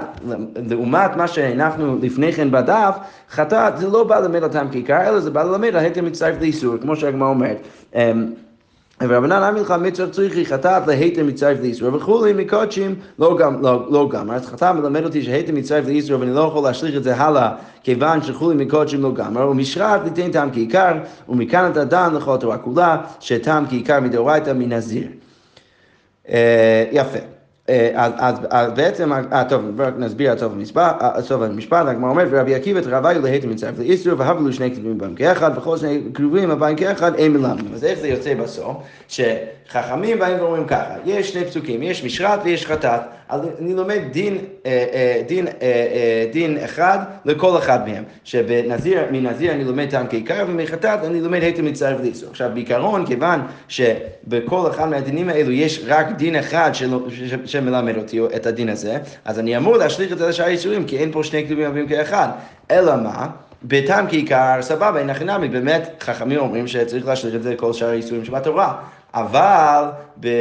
לעומת 0.70 1.16
מה 1.16 1.28
שהנחנו 1.28 1.98
לפני 2.02 2.34
כן 2.34 2.52
בדף, 2.52 2.96
חטאת 3.32 3.78
זה 3.78 3.88
לא 3.90 4.04
בא 4.04 4.20
ללמד 4.20 4.44
אותם 4.44 4.68
כעיקר, 4.72 5.10
אלא 5.10 5.20
זה 5.20 5.32
בא 5.32 5.44
ללמד 5.44 5.76
ההתר 5.76 6.02
מצטרף 6.02 6.36
לאיסור, 6.42 6.78
כמו 6.82 6.96
שהגמרא 6.96 7.30
אומרת. 7.30 7.68
ורבנן 9.02 9.32
אמר 9.32 9.62
לך 9.62 9.72
מצרך 9.82 10.10
צריכי 10.10 10.46
חטאת 10.46 10.88
להיתר 10.88 11.24
מצטרף 11.24 11.58
לאיסור 11.62 11.96
וכולי 11.96 12.34
מקודשים 12.34 12.96
לא, 13.20 13.38
גם, 13.38 13.62
לא, 13.64 13.88
לא 13.92 14.10
גמר. 14.12 14.34
אז 14.34 14.48
חטאת 14.48 14.76
מלמד 14.76 15.04
אותי 15.04 15.22
שהיתר 15.24 15.54
מצטרף 15.54 15.86
לאיסור 15.86 16.20
ואני 16.20 16.34
לא 16.34 16.40
יכול 16.40 16.64
להשליך 16.64 16.96
את 16.96 17.04
זה 17.04 17.16
הלאה 17.16 17.52
כיוון 17.84 18.22
שכולי 18.24 18.66
מקודשים 18.66 19.02
לא 19.02 19.14
גמר 19.14 19.50
ומשרת 19.50 20.02
ליתן 20.04 20.32
טעם 20.32 20.52
כעיקר 20.52 20.94
ומכאן 21.30 21.72
אתה 21.72 21.84
דן 21.84 22.14
לכל 22.16 22.36
התורה 22.36 22.58
כולה 22.58 22.98
שטעם 23.20 23.66
כעיקר 23.68 24.00
מדאורייתא 24.00 24.54
מנזיר. 24.54 25.08
אה, 26.30 26.86
יפה. 26.92 27.35
אה, 27.70 28.10
אז, 28.18 28.36
אז 28.50 28.72
בעצם, 28.72 29.14
אה, 29.14 29.44
טוב, 29.50 29.82
רק 29.82 29.94
נסביר 29.98 30.32
עד 30.32 30.40
סוף 31.22 31.42
המשפט, 31.42 31.86
הגמרא 31.88 32.10
אומרת, 32.10 32.28
ורבי 32.32 32.56
עקיבא 32.56 32.82
תרוויו 32.82 33.22
להיתר 33.22 33.48
מצטרף 33.48 33.80
לאיסור, 33.80 34.14
והבלו 34.18 34.54
שני 34.54 34.72
כתובים 34.72 34.98
בהם 34.98 35.16
כאחד, 35.16 35.58
וכל 35.58 35.78
שני 35.78 36.02
כתובים 36.14 36.52
הבאים 36.52 36.76
כאחד, 36.76 37.16
אין 37.16 37.34
מלמדים. 37.34 37.74
אז 37.74 37.84
איך 37.84 38.00
זה 38.00 38.08
יוצא 38.08 38.34
בסוף? 38.34 38.78
שחכמים 39.08 40.20
באים 40.20 40.40
ואומרים 40.40 40.68
ככה, 40.68 40.94
יש 41.06 41.34
שני 41.34 41.46
פסוקים, 41.46 41.84
יש 41.84 42.04
משרת 42.04 42.40
ויש 42.44 42.66
חטאת, 42.66 43.02
אז 43.30 43.42
אני 43.62 43.74
לומד 43.74 44.00
דין, 44.12 44.38
אה, 44.66 44.86
אה, 44.94 45.22
דין, 45.28 45.48
אה, 45.48 46.26
דין 46.32 46.58
אחד 46.58 46.98
לכל 47.26 47.58
אחד 47.58 47.90
מהם, 47.90 48.04
שמנזיר 48.24 49.52
אני 49.52 49.64
לומד 49.64 49.90
טעם 49.90 50.08
כעיקר, 50.08 50.46
ומחטאת 50.48 51.04
אני 51.04 51.22
לומד 51.22 51.44
היתר 51.44 51.62
מצטרף 51.62 52.02
לאיסור. 52.02 52.30
עכשיו 52.30 52.50
בעיקרון, 52.54 53.06
כיוון 53.06 53.40
שבכל 53.68 54.70
אחד 54.70 54.90
מהדינים 54.90 55.30
האלו 55.30 55.52
יש 55.52 55.82
רק 55.88 56.12
דין 56.12 56.36
אחד 56.36 56.76
של, 56.76 56.94
שמלמד 57.46 57.98
אותי 57.98 58.20
את 58.36 58.46
הדין 58.46 58.70
הזה, 58.70 58.98
אז 59.26 59.40
אני 59.40 59.58
אמור 59.58 59.78
להשליך 59.78 60.12
את 60.12 60.18
זה 60.18 60.28
לשאר 60.28 60.46
האיסורים, 60.46 60.86
כי 60.86 60.98
אין 60.98 61.12
פה 61.12 61.24
שני 61.24 61.46
כתובים 61.46 61.68
רבים 61.68 61.88
כאחד. 61.88 62.28
אלא 62.72 62.96
מה? 62.96 63.28
בטעם 63.64 64.08
כעיקר, 64.10 64.58
סבבה, 64.62 65.00
אין 65.00 65.10
הכי 65.10 65.24
נמי, 65.24 65.48
באמת 65.50 66.04
חכמים 66.04 66.40
אומרים 66.40 66.68
שצריך 66.68 67.08
להשליך 67.08 67.36
את 67.36 67.44
זה 67.44 67.54
לכל 67.54 67.74
שאר 67.74 67.90
האיסורים 67.90 68.26
שבתורה. 68.26 68.74
אבל 69.16 69.84
אה, 70.26 70.32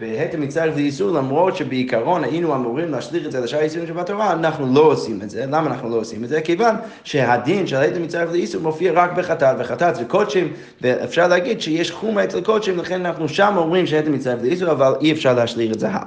בהתר 0.00 0.38
מצטרף 0.38 0.76
לאיסור, 0.76 1.10
למרות 1.10 1.56
שבעיקרון 1.56 2.24
היינו 2.24 2.54
אמורים 2.54 2.90
להשליך 2.90 3.26
את 3.26 3.32
זה 3.32 3.40
לשאר 3.40 3.58
האיסורים 3.58 3.86
שבתורה, 3.88 4.32
אנחנו 4.32 4.74
לא 4.74 4.80
עושים 4.80 5.22
את 5.22 5.30
זה. 5.30 5.46
למה 5.46 5.66
אנחנו 5.66 5.90
לא 5.90 5.96
עושים 5.96 6.24
את 6.24 6.28
זה? 6.28 6.40
כיוון 6.40 6.74
שהדין 7.04 7.66
של 7.66 7.76
ההתר 7.76 7.98
מצטרף 7.98 8.32
לאיסור 8.32 8.62
מופיע 8.62 8.92
רק 8.92 9.12
בחטאת, 9.12 9.56
וחטאת 9.58 9.94
זה 9.94 10.04
קודשים, 10.04 10.52
ואפשר 10.80 11.28
להגיד 11.28 11.60
שיש 11.60 11.90
חומה 11.90 12.24
אצל 12.24 12.40
קודשים, 12.40 12.78
לכן 12.78 13.06
אנחנו 13.06 13.28
שם 13.28 13.54
אומרים 13.56 13.86
שההתר 13.86 14.10
מצטרף 14.10 14.42
לאיסור, 14.42 14.70
אבל 14.70 14.94
אי 15.00 15.12
אפשר 15.12 15.34
להשליך 15.34 15.72
את 15.72 15.80
זה 15.80 15.88
הלאה. 15.88 16.02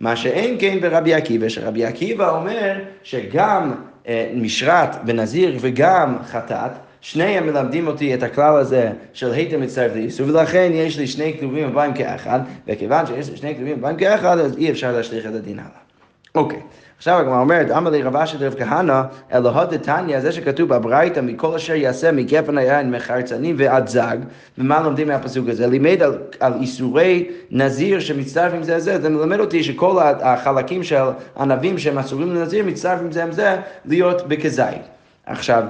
מה 0.00 0.16
שאין 0.16 0.56
כן 0.60 0.80
ברבי 0.80 1.14
עקיבא, 1.14 1.48
שרבי 1.48 1.84
עקיבא 1.84 2.30
אומר 2.30 2.78
שגם 3.02 3.74
אה, 4.08 4.30
משרת 4.34 4.96
ונזיר 5.06 5.56
וגם 5.60 6.16
חטאת, 6.26 6.70
שניהם 7.00 7.46
מלמדים 7.46 7.86
אותי 7.86 8.14
את 8.14 8.22
הכלל 8.22 8.56
הזה 8.56 8.90
של 9.12 9.32
היתר 9.32 9.58
מצטרף 9.58 9.92
לאיסור, 9.94 10.28
ולכן 10.28 10.70
יש 10.72 10.98
לי 10.98 11.06
שני 11.06 11.34
כתובים 11.38 11.68
הבאים 11.68 11.94
כאחד, 11.94 12.40
וכיוון 12.68 13.06
שיש 13.06 13.30
לי 13.30 13.36
שני 13.36 13.54
כתובים 13.54 13.78
הבאים 13.78 13.96
כאחד, 13.96 14.38
אז 14.38 14.56
אי 14.56 14.70
אפשר 14.70 14.92
להשליך 14.92 15.26
את 15.26 15.34
הדין 15.34 15.58
הלאה. 15.58 15.70
אוקיי. 16.34 16.60
עכשיו 17.00 17.18
הגמרא 17.18 17.40
אומרת, 17.40 17.70
אמר 17.70 17.90
לי 17.90 18.02
רבה 18.02 18.26
של 18.26 18.46
רב 18.46 18.54
כהנא, 18.58 19.02
אלוהות 19.32 19.70
דתניא, 19.70 20.20
זה 20.20 20.32
שכתוב 20.32 20.68
בברייתא, 20.68 21.20
מכל 21.20 21.54
אשר 21.54 21.74
יעשה 21.74 22.12
מגפן 22.12 22.58
היין, 22.58 22.90
מחרצנים 22.90 23.54
ועד 23.58 23.88
זג, 23.88 24.16
ומה 24.58 24.80
לומדים 24.80 25.08
מהפסוק 25.08 25.48
הזה? 25.48 25.66
לימד 25.66 26.02
על, 26.02 26.18
על 26.40 26.52
איסורי 26.60 27.30
נזיר 27.50 28.00
שמצטרפים 28.00 28.62
זה 28.62 28.76
לזה, 28.76 29.00
זה 29.00 29.08
מלמד 29.08 29.40
אותי 29.40 29.62
שכל 29.62 29.98
החלקים 30.02 30.82
של 30.82 31.04
ענבים 31.38 31.78
שהם 31.78 31.98
אסורים 31.98 32.34
לנזיר, 32.34 32.64
מצטרפים 32.64 33.12
זה 33.12 33.22
עם 33.22 33.32
זה 33.32 33.56
להיות 33.84 34.28
בכזית. 34.28 34.82
עכשיו, 35.26 35.64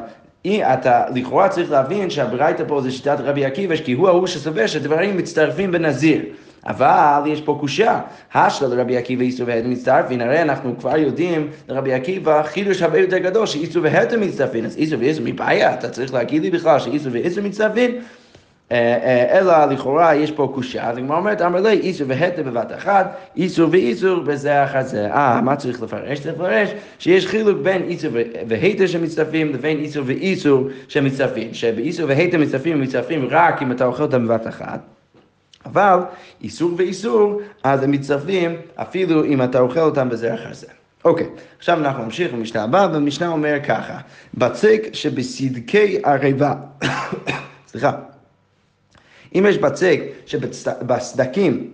אתה 0.46 1.04
לכאורה 1.14 1.48
צריך 1.48 1.70
להבין 1.70 2.10
שהברייתא 2.10 2.64
פה 2.68 2.80
זה 2.80 2.90
שיטת 2.90 3.16
רבי 3.20 3.44
עקיבא, 3.44 3.76
כי 3.76 3.92
הוא 3.92 4.08
ההוא 4.08 4.26
שסובר 4.26 4.66
שדברים 4.66 5.16
מצטרפים 5.16 5.72
בנזיר. 5.72 6.22
אבל 6.66 7.22
יש 7.26 7.40
פה 7.40 7.56
קושייה, 7.60 8.00
השלה 8.34 8.68
לרבי 8.68 8.96
עקיבא 8.96 9.22
איסור 9.22 9.46
והתר 9.48 9.68
מצטרפין, 9.68 10.20
הרי 10.20 10.42
אנחנו 10.42 10.78
כבר 10.78 10.96
יודעים 10.96 11.48
לרבי 11.68 11.92
עקיבא 11.92 12.42
חידוש 12.42 12.82
הרבה 12.82 12.98
יותר 12.98 13.18
גדול 13.18 13.46
שאיסור 13.46 13.82
והתר 13.82 14.18
מצטרפין, 14.18 14.64
אז 14.64 14.76
איסור 14.76 14.98
ואיסור 15.00 15.24
מבעיה, 15.26 15.74
אתה 15.74 15.88
צריך 15.88 16.14
להגיד 16.14 16.42
לי 16.42 16.50
בכלל 16.50 16.78
שאיסור 16.78 17.12
ואיסור 17.12 17.44
מצטרפין, 17.44 17.90
אלא 19.30 19.64
לכאורה 19.64 20.14
יש 20.14 20.30
פה 20.30 20.52
קושייה, 20.54 20.90
אז 20.90 20.96
הגמרא 20.96 21.16
אומרת, 21.16 21.42
אמר 21.42 21.60
לי, 21.60 21.70
איסור 21.70 22.06
והתר 22.10 22.42
בבת 22.42 22.72
אחת, 22.76 23.16
איסור 23.36 23.68
ואיסור 23.70 24.20
בזה 24.20 24.64
אחר 24.64 24.82
זה. 24.82 25.12
אה, 25.12 25.40
מה 25.40 25.56
צריך 25.56 25.82
לפרש? 25.82 26.20
צריך 26.20 26.34
לפרש 26.34 26.70
שיש 26.98 27.26
חילוק 27.26 27.58
בין 27.62 27.82
איסור 27.82 28.10
והתר 28.48 28.86
שמצטרפים 28.86 29.52
לבין 29.52 29.78
איסור 29.78 30.02
ואיסור 30.06 30.68
שמצטרפים, 30.88 31.54
שבאיסור 31.54 32.08
והתר 32.08 32.38
מצטרפים 32.38 32.80
מצטרפים 32.80 33.26
רק 33.30 33.62
אם 33.62 33.72
אתה 33.72 33.84
אוכל 33.86 34.02
אותם 34.02 34.28
בבת 34.28 34.46
אחת. 34.46 34.80
אבל 35.66 35.98
איסור 36.42 36.70
ואיסור, 36.76 37.40
אז 37.62 37.82
הם 37.82 37.90
מצטרפים 37.90 38.56
אפילו 38.76 39.24
אם 39.24 39.42
אתה 39.42 39.60
אוכל 39.60 39.80
אותם 39.80 40.08
בזה 40.08 40.34
אחר 40.34 40.52
זה. 40.52 40.66
אוקיי, 41.04 41.26
עכשיו 41.58 41.78
אנחנו 41.78 42.04
נמשיך 42.04 42.32
במשנה 42.32 42.62
הבאה, 42.62 42.88
והמשנה 42.92 43.28
אומר 43.28 43.56
ככה, 43.68 43.98
בצק 44.34 44.82
שבסדקי 44.92 45.98
ערבה, 46.04 46.54
סליחה, 47.70 47.92
אם 49.34 49.46
יש 49.48 49.58
בצק 49.58 50.00
שבסדקים 50.26 51.70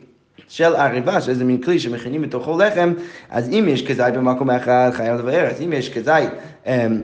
של 0.48 0.76
ערבה, 0.76 1.20
שזה 1.20 1.44
מין 1.44 1.62
כלי 1.62 1.78
שמכינים 1.78 2.22
בתוכו 2.22 2.58
לחם, 2.58 2.92
אז 3.30 3.48
אם 3.48 3.64
יש 3.68 3.86
כזית 3.86 4.14
במקום 4.14 4.50
אחד, 4.50 4.90
חייב 4.92 5.20
לבאר, 5.20 5.46
אז 5.46 5.60
אם 5.60 5.72
יש 5.72 5.92
כזית 5.92 6.30
אמ, 6.66 7.00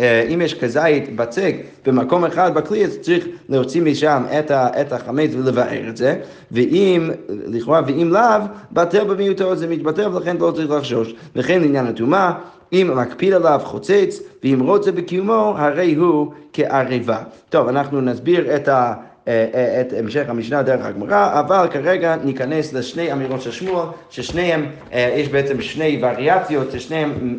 אה, 0.00 0.22
אם 0.34 0.40
יש 0.40 0.54
כזית 0.54 1.16
בצק 1.16 1.54
במקום 1.86 2.24
אחד 2.24 2.54
בכלי, 2.54 2.84
אז 2.84 2.98
צריך 3.00 3.26
להוציא 3.48 3.82
משם 3.82 4.22
את, 4.38 4.50
ה, 4.50 4.80
את 4.80 4.92
החמץ 4.92 5.30
ולבאר 5.34 5.88
את 5.88 5.96
זה, 5.96 6.20
ואם, 6.52 7.10
לכאורה, 7.28 7.80
ואם 7.86 8.10
לאו, 8.12 8.40
בטל 8.72 9.04
במיעוטו 9.04 9.56
זה 9.56 9.66
מתבטל 9.66 10.08
ולכן 10.08 10.36
לא 10.36 10.52
צריך 10.56 10.70
לחשוש. 10.70 11.14
וכן 11.36 11.60
לעניין 11.60 11.86
הטומאה, 11.86 12.32
אם 12.72 12.90
מקפיד 12.96 13.32
עליו 13.32 13.60
חוצץ, 13.64 14.20
ואם 14.44 14.60
רוצה 14.62 14.92
בקיומו, 14.92 15.54
הרי 15.56 15.94
הוא 15.94 16.32
כערבה. 16.52 17.18
טוב, 17.48 17.68
אנחנו 17.68 18.00
נסביר 18.00 18.56
את 18.56 18.68
ה... 18.68 18.94
אה, 19.28 19.46
אה, 19.54 19.80
את 19.80 19.92
המשך 19.92 20.24
המשנה 20.28 20.62
דרך 20.62 20.84
הגמרא, 20.86 21.40
אבל 21.40 21.66
כרגע 21.70 22.16
ניכנס 22.24 22.72
לשני 22.72 23.12
אמירות 23.12 23.42
של 23.42 23.50
שמואל, 23.50 23.86
ששניהם, 24.10 24.66
אה, 24.92 25.14
יש 25.16 25.28
בעצם 25.28 25.60
שני 25.60 26.00
וריאציות, 26.02 26.72
ששניהם 26.72 27.38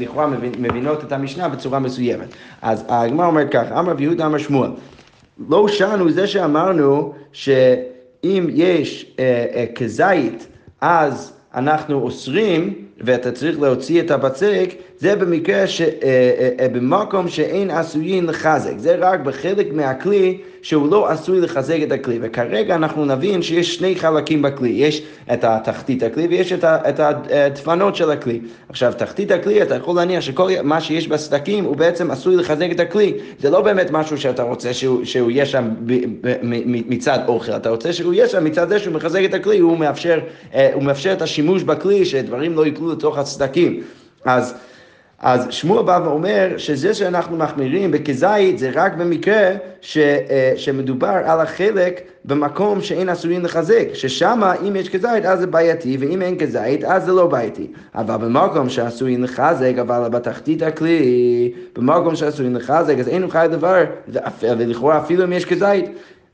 לכאורה 0.00 0.26
מבינות 0.58 1.04
את 1.04 1.12
המשנה 1.12 1.48
בצורה 1.48 1.78
מסוימת. 1.78 2.26
אז 2.62 2.84
הגמרא 2.88 3.26
אומרת 3.26 3.50
ככה, 3.50 3.78
אמר 3.78 4.00
יהודה 4.00 4.26
אמר 4.26 4.38
שמואל, 4.38 4.70
לא 5.48 5.68
שנו 5.68 6.10
זה 6.10 6.26
שאמרנו 6.26 7.12
שאם 7.32 8.46
יש 8.50 9.16
כזית, 9.74 10.46
אז 10.80 11.32
אנחנו 11.54 12.02
אוסרים 12.02 12.74
ואתה 13.00 13.32
צריך 13.32 13.60
להוציא 13.60 14.00
את 14.00 14.10
הבצק, 14.10 14.70
זה 14.98 15.16
במקרה 15.16 15.66
ש, 15.66 15.82
במקום 16.72 17.28
שאין 17.28 17.70
עשויים 17.70 18.28
לחזק. 18.28 18.78
זה 18.78 18.96
רק 18.98 19.20
בחלק 19.20 19.72
מהכלי 19.72 20.38
שהוא 20.62 20.90
לא 20.90 21.10
עשוי 21.10 21.40
לחזק 21.40 21.78
את 21.82 21.92
הכלי. 21.92 22.18
וכרגע 22.22 22.74
אנחנו 22.74 23.04
נבין 23.04 23.42
שיש 23.42 23.74
שני 23.74 23.96
חלקים 23.96 24.42
בכלי, 24.42 24.68
יש 24.68 25.02
את 25.32 25.44
התחתית 25.44 26.02
הכלי 26.02 26.26
ויש 26.26 26.52
את 26.52 27.00
הדפנות 27.00 27.96
של 27.96 28.10
הכלי. 28.10 28.40
עכשיו, 28.68 28.92
תחתית 28.96 29.30
הכלי, 29.30 29.62
אתה 29.62 29.74
יכול 29.74 29.96
להניח 29.96 30.20
שכל 30.20 30.50
מה 30.62 30.80
שיש 30.80 31.08
בסדקים 31.08 31.64
הוא 31.64 31.76
בעצם 31.76 32.10
עשוי 32.10 32.36
לחזק 32.36 32.68
את 32.70 32.80
הכלי. 32.80 33.14
זה 33.40 33.50
לא 33.50 33.60
באמת 33.60 33.90
משהו 33.90 34.18
שאתה 34.18 34.42
רוצה 34.42 34.74
שהוא, 34.74 35.04
שהוא 35.04 35.30
יהיה 35.30 35.46
שם 35.46 35.68
ב, 35.80 35.92
ב, 35.92 36.28
ב, 36.28 36.36
מצד 36.64 37.18
אוכל, 37.28 37.52
אתה 37.52 37.70
רוצה 37.70 37.92
שהוא 37.92 38.14
יהיה 38.14 38.28
שם 38.28 38.44
מצד 38.44 38.68
זה 38.68 38.78
שהוא 38.78 38.94
מחזק 38.94 39.20
את 39.24 39.34
הכלי, 39.34 39.58
הוא 39.58 39.78
מאפשר, 39.78 40.18
אה, 40.54 40.70
הוא 40.74 40.82
מאפשר 40.82 41.12
את 41.12 41.22
השימוש 41.22 41.62
בכלי, 41.62 42.04
שדברים 42.04 42.54
לא 42.54 42.66
ייפלו 42.66 42.92
לתוך 42.92 43.18
הסדקים. 43.18 43.82
אז... 44.24 44.54
אז 45.20 45.46
שמואל 45.50 45.82
בא 45.82 46.00
ואומר 46.04 46.54
שזה 46.56 46.94
שאנחנו 46.94 47.36
מחמירים 47.36 47.90
בכזית 47.90 48.58
זה 48.58 48.70
רק 48.74 48.94
במקרה 48.94 49.50
ש, 49.80 49.98
אה, 49.98 50.52
שמדובר 50.56 51.18
על 51.24 51.40
החלק 51.40 52.00
במקום 52.24 52.80
שאין 52.80 53.08
עשויים 53.08 53.44
לחזק, 53.44 53.88
ששם 53.94 54.42
אם 54.68 54.76
יש 54.76 54.88
כזית 54.88 55.24
אז 55.24 55.40
זה 55.40 55.46
בעייתי, 55.46 55.96
ואם 56.00 56.22
אין 56.22 56.38
כזית 56.38 56.84
אז 56.84 57.04
זה 57.04 57.12
לא 57.12 57.26
בעייתי. 57.26 57.66
אבל 57.94 58.16
במקום 58.16 58.68
שעשויים 58.68 59.22
לחזק, 59.22 59.72
אבל 59.80 60.08
בתחתית 60.08 60.62
הכלי, 60.62 61.52
במקום 61.76 62.16
שעשויים 62.16 62.56
לחזק, 62.56 62.98
אז 62.98 63.08
אין 63.08 63.30
חי 63.30 63.46
דבר, 63.50 63.84
ולכאורה 64.42 64.98
אפילו 64.98 65.24
אם 65.24 65.32
יש 65.32 65.44
כזית. 65.44 65.84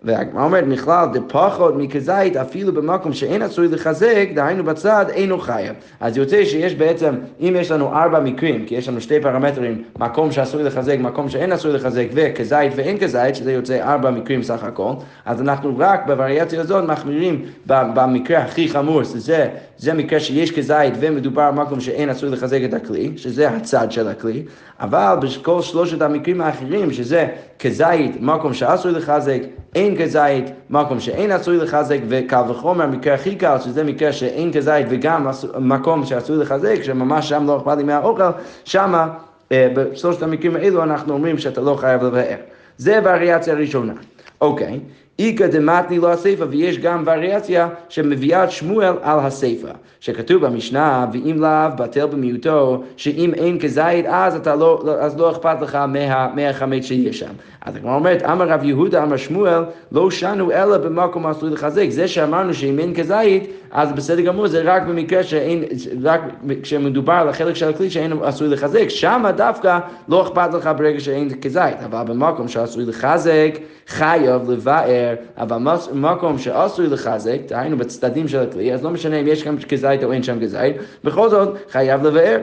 והגמרא 0.03 0.45
אומרת, 0.45 0.65
מכלל 0.65 1.07
דפחות 1.13 1.75
מכזית, 1.77 2.37
אפילו 2.37 2.73
במקום 2.73 3.13
שאין 3.13 3.43
עשוי 3.43 3.69
לחזק, 3.69 4.29
דהיינו 4.35 4.65
בצד, 4.65 5.07
אינו 5.09 5.39
חייב. 5.39 5.75
אז 6.01 6.17
יוצא 6.17 6.45
שיש 6.45 6.75
בעצם, 6.75 7.15
אם 7.41 7.57
יש 7.59 7.71
לנו 7.71 7.93
ארבע 7.93 8.21
מקרים, 8.21 8.67
כי 8.67 8.75
יש 8.75 8.89
לנו 8.89 9.01
שתי 9.01 9.21
פרמטרים, 9.21 9.83
מקום 9.99 10.33
שעשוי 10.33 10.63
לחזק, 10.63 10.97
מקום 11.01 11.29
שאין 11.29 11.53
עשוי 11.53 11.73
לחזק, 11.73 12.07
וכזית 12.13 12.73
ואין 12.77 12.99
כזית, 12.99 13.35
שזה 13.35 13.53
יוצא 13.53 13.83
ארבע 13.83 14.11
מקרים 14.11 14.43
סך 14.43 14.65
הכל, 14.65 14.93
אז 15.25 15.41
אנחנו 15.41 15.75
רק 15.79 16.07
בווריאציה 16.07 16.61
הזאת 16.61 16.85
מחמירים 16.85 17.45
במקרה 17.67 18.39
הכי 18.39 18.69
חמור, 18.69 19.05
שזה 19.05 19.49
זה 19.79 19.95
מקרה 19.95 20.21
שיש 20.21 20.53
כזית 20.53 20.95
ומדובר 21.01 21.43
על 21.43 21.55
מקום 21.55 21.81
שאין 21.81 22.09
עשוי 22.09 22.31
לחזק 22.31 22.61
את 22.65 22.75
הכלי, 22.75 23.13
שזה 23.17 23.49
הצד 23.49 23.93
של 23.93 24.09
הכלי, 24.09 24.43
אבל 24.81 25.17
בכל 25.23 25.63
שלושת 25.63 26.03
המקרים 26.03 26.41
האחרים, 26.41 26.93
שזה 26.93 27.27
כזית, 27.59 28.21
מקום 28.21 28.55
שעשוי 28.55 28.93
לחזק, 28.93 29.41
אין 29.75 29.97
כזית, 29.99 30.45
מקום 30.71 31.01
שאין 31.01 31.33
עשוי 31.33 31.57
לחזק, 31.57 31.99
וקל 32.09 32.43
וחומר, 32.49 32.85
המקרה 32.85 33.15
הכי 33.15 33.37
קל, 33.37 33.57
שזה 33.61 33.85
מקרה 33.85 34.13
שאין 34.13 34.53
כזית 34.53 34.87
וגם 34.89 35.27
מקום 35.59 36.05
שעשוי 36.07 36.37
לחזק, 36.37 36.83
שממש 36.83 37.29
שם 37.29 37.47
לא 37.47 37.57
אכפת 37.57 37.77
לי 37.77 37.83
מהאוכל, 37.83 38.31
שמה, 38.65 39.09
אה, 39.53 39.69
בשלושת 39.75 40.23
המקרים 40.23 40.57
האלו 40.57 40.83
אנחנו 40.83 41.15
אומרים 41.15 41.39
שאתה 41.39 41.61
לא 41.61 41.75
חייב 41.75 42.05
לבאר. 42.05 42.37
זה 42.79 43.01
וריאציה 43.05 43.55
ראשונה. 43.55 43.93
אוקיי. 44.41 44.81
איכא 45.19 45.47
דמתני 45.47 45.99
לא 45.99 46.13
הסיפא, 46.13 46.45
ויש 46.51 46.79
גם 46.79 47.03
וריאציה 47.07 47.69
שמביאה 47.89 48.45
את 48.45 48.51
שמואל 48.51 48.95
על 49.03 49.19
הסיפא, 49.19 49.69
שכתוב 50.01 50.47
במשנה, 50.47 51.07
ואם 51.13 51.37
לאו 51.41 51.77
בטל 51.79 52.07
במיעוטו, 52.07 52.83
שאם 52.97 53.35
אין 53.35 53.59
כזית 53.61 54.07
אז 54.09 54.37
אתה 54.37 54.55
לא, 54.55 54.85
אז 55.01 55.19
לא 55.19 55.31
אכפת 55.31 55.57
לך 55.63 55.75
מה, 55.75 56.29
מהחמץ 56.35 56.85
שיש 56.85 57.19
שם. 57.19 57.33
אז 57.67 57.77
הגמרא 57.77 57.95
אומרת, 57.95 58.23
אמר 58.23 58.49
רב 58.49 58.65
יהודה, 58.65 59.03
אמר 59.03 59.17
שמואל, 59.17 59.65
לא 59.93 60.11
שנו 60.11 60.53
אלא 60.53 60.79
במקום 60.79 61.27
עשוי 61.27 61.51
לחזק. 61.51 61.87
זה 61.91 62.09
שאמרנו 62.09 62.55
שאם 62.55 62.79
אין 62.79 62.95
כזית, 62.95 63.51
אז 63.71 63.93
בסדר 63.93 64.21
גמור, 64.21 64.47
זה 64.47 64.63
רק 64.65 64.83
במקרה 64.83 65.23
שאין, 65.23 65.65
רק 66.03 66.21
כשמדובר 66.63 67.13
על 67.13 67.29
החלק 67.29 67.55
של 67.55 67.69
הכלי 67.69 67.91
שאין 67.91 68.13
עשוי 68.23 68.49
לחזק. 68.49 68.89
שמה 68.89 69.33
דווקא 69.33 69.79
לא 70.09 70.23
אכפת 70.23 70.55
לך 70.55 70.71
ברגע 70.77 71.01
שאין 71.01 71.41
כזית, 71.41 71.77
אבל 71.85 72.05
במקום 72.13 72.49
שעשוי 72.49 72.85
לחזק, 72.85 73.59
חייב 73.89 74.51
לבאר, 74.51 75.06
אבל 75.37 75.57
במקום 75.93 76.39
שעשוי 76.39 76.87
לחזק, 76.87 77.39
דהיינו 77.49 77.79
בצדדים 77.79 78.29
של 78.29 78.39
הכלי, 78.39 78.75
אז 78.75 78.83
לא 78.83 78.91
משנה 78.91 79.21
אם 79.21 79.27
יש 79.29 79.41
שם 79.41 79.57
כזית 79.69 80.05
או 80.05 80.13
אין 80.13 80.23
שם 80.23 80.41
כזית, 80.41 80.77
בכל 81.05 81.31
זאת 81.31 81.57
חייב 81.71 82.07
לבאר. 82.07 82.41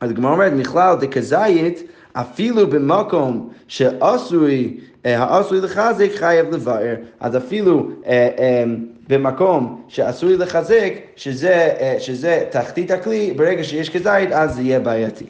אז 0.00 0.10
הגמרא 0.10 0.32
אומרת, 0.32 0.52
מכלל 0.52 0.96
דכזית, 1.00 1.82
אפילו 2.12 2.66
במקום 2.66 3.50
שעשוי 3.68 4.80
אה, 5.06 5.18
העשוי 5.18 5.60
לחזק 5.60 6.08
חייב 6.14 6.54
לבאר. 6.54 6.94
אז 7.20 7.36
אפילו 7.36 7.90
אה, 8.06 8.28
אה, 8.38 8.64
במקום 9.08 9.82
שעשוי 9.88 10.36
לחזק, 10.36 10.92
שזה, 11.16 11.54
אה, 11.80 11.96
שזה 11.98 12.44
תחתית 12.50 12.90
הכלי, 12.90 13.32
ברגע 13.36 13.64
שיש 13.64 13.90
כזית, 13.90 14.32
אז 14.32 14.54
זה 14.54 14.62
יהיה 14.62 14.80
בעייתי. 14.80 15.26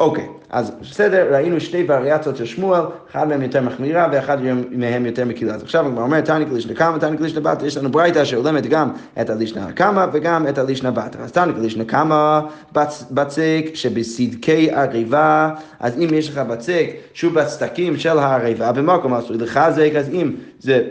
אוקיי, 0.00 0.28
אז 0.50 0.72
בסדר, 0.80 1.34
ראינו 1.34 1.60
שתי 1.60 1.84
וריאציות 1.88 2.36
של 2.36 2.44
שמואל, 2.44 2.80
אחד 3.10 3.28
מהם 3.28 3.42
יותר 3.42 3.60
מחמירה 3.60 4.08
ואחד 4.12 4.38
מהם 4.70 5.06
יותר 5.06 5.24
מקילה. 5.24 5.54
אז 5.54 5.62
עכשיו 5.62 5.86
הוא 5.86 6.00
אומר, 6.00 6.20
תניא 6.20 6.46
כלישנא 6.46 6.74
קמא, 6.74 6.98
תניא 6.98 7.18
כלישנא 7.18 7.40
בת, 7.40 7.62
יש 7.62 7.76
לנו 7.76 7.90
ברייתא 7.90 8.24
שעולמת 8.24 8.66
גם 8.66 8.90
את 9.20 9.30
הלישנא 9.30 9.70
קמא 9.70 10.06
וגם 10.12 10.48
את 10.48 10.58
הלישנא 10.58 10.90
בת. 10.90 11.16
אז 11.16 11.32
תניא 11.32 11.54
כלישנא 11.54 11.84
קמא 11.84 12.40
בצק 13.10 13.64
שבסדקי 13.74 14.70
עריבה, 14.70 15.50
אז 15.80 15.98
אם 15.98 16.08
יש 16.14 16.28
לך 16.28 16.38
בצק 16.38 16.86
שהוא 17.14 17.32
בסדקים 17.32 17.96
של 17.96 18.18
העריבה, 18.18 18.72
במקום 18.72 19.14
עשוי 19.14 19.38
לחזק, 19.38 19.90
אז 19.98 20.08
אם 20.08 20.32
זה... 20.58 20.82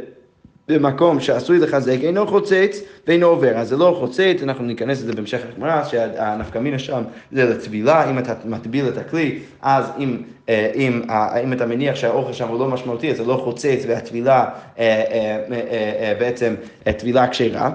במקום 0.67 1.19
שעשוי 1.19 1.59
לחזק 1.59 1.97
אינו 2.01 2.27
חוצץ 2.27 2.81
ואינו 3.07 3.27
עובר. 3.27 3.57
אז 3.57 3.69
זה 3.69 3.77
לא 3.77 3.95
חוצץ, 3.99 4.43
אנחנו 4.43 4.65
ניכנס 4.65 5.01
לזה 5.01 5.13
בהמשך 5.13 5.39
הגמרא, 5.53 5.83
שהנפקא 5.83 6.59
מינה 6.59 6.79
שם 6.79 7.03
זה 7.31 7.43
לטבילה, 7.43 8.09
אם 8.09 8.19
אתה 8.19 8.33
מטביל 8.45 8.87
את 8.87 8.97
הכלי, 8.97 9.39
אז 9.61 9.85
אם, 9.99 10.17
אה, 10.49 10.71
אם, 10.75 11.01
אה, 11.09 11.39
אם 11.39 11.53
אתה 11.53 11.65
מניח 11.65 11.95
שהאוכל 11.95 12.33
שם 12.33 12.47
הוא 12.47 12.59
לא 12.59 12.67
משמעותי, 12.67 13.11
אז 13.11 13.17
זה 13.17 13.23
לא 13.23 13.41
חוצץ 13.43 13.83
והטבילה 13.87 14.45
אה, 14.79 16.13
בעצם 16.19 16.55
טבילה 16.97 17.27
כשרה. 17.27 17.71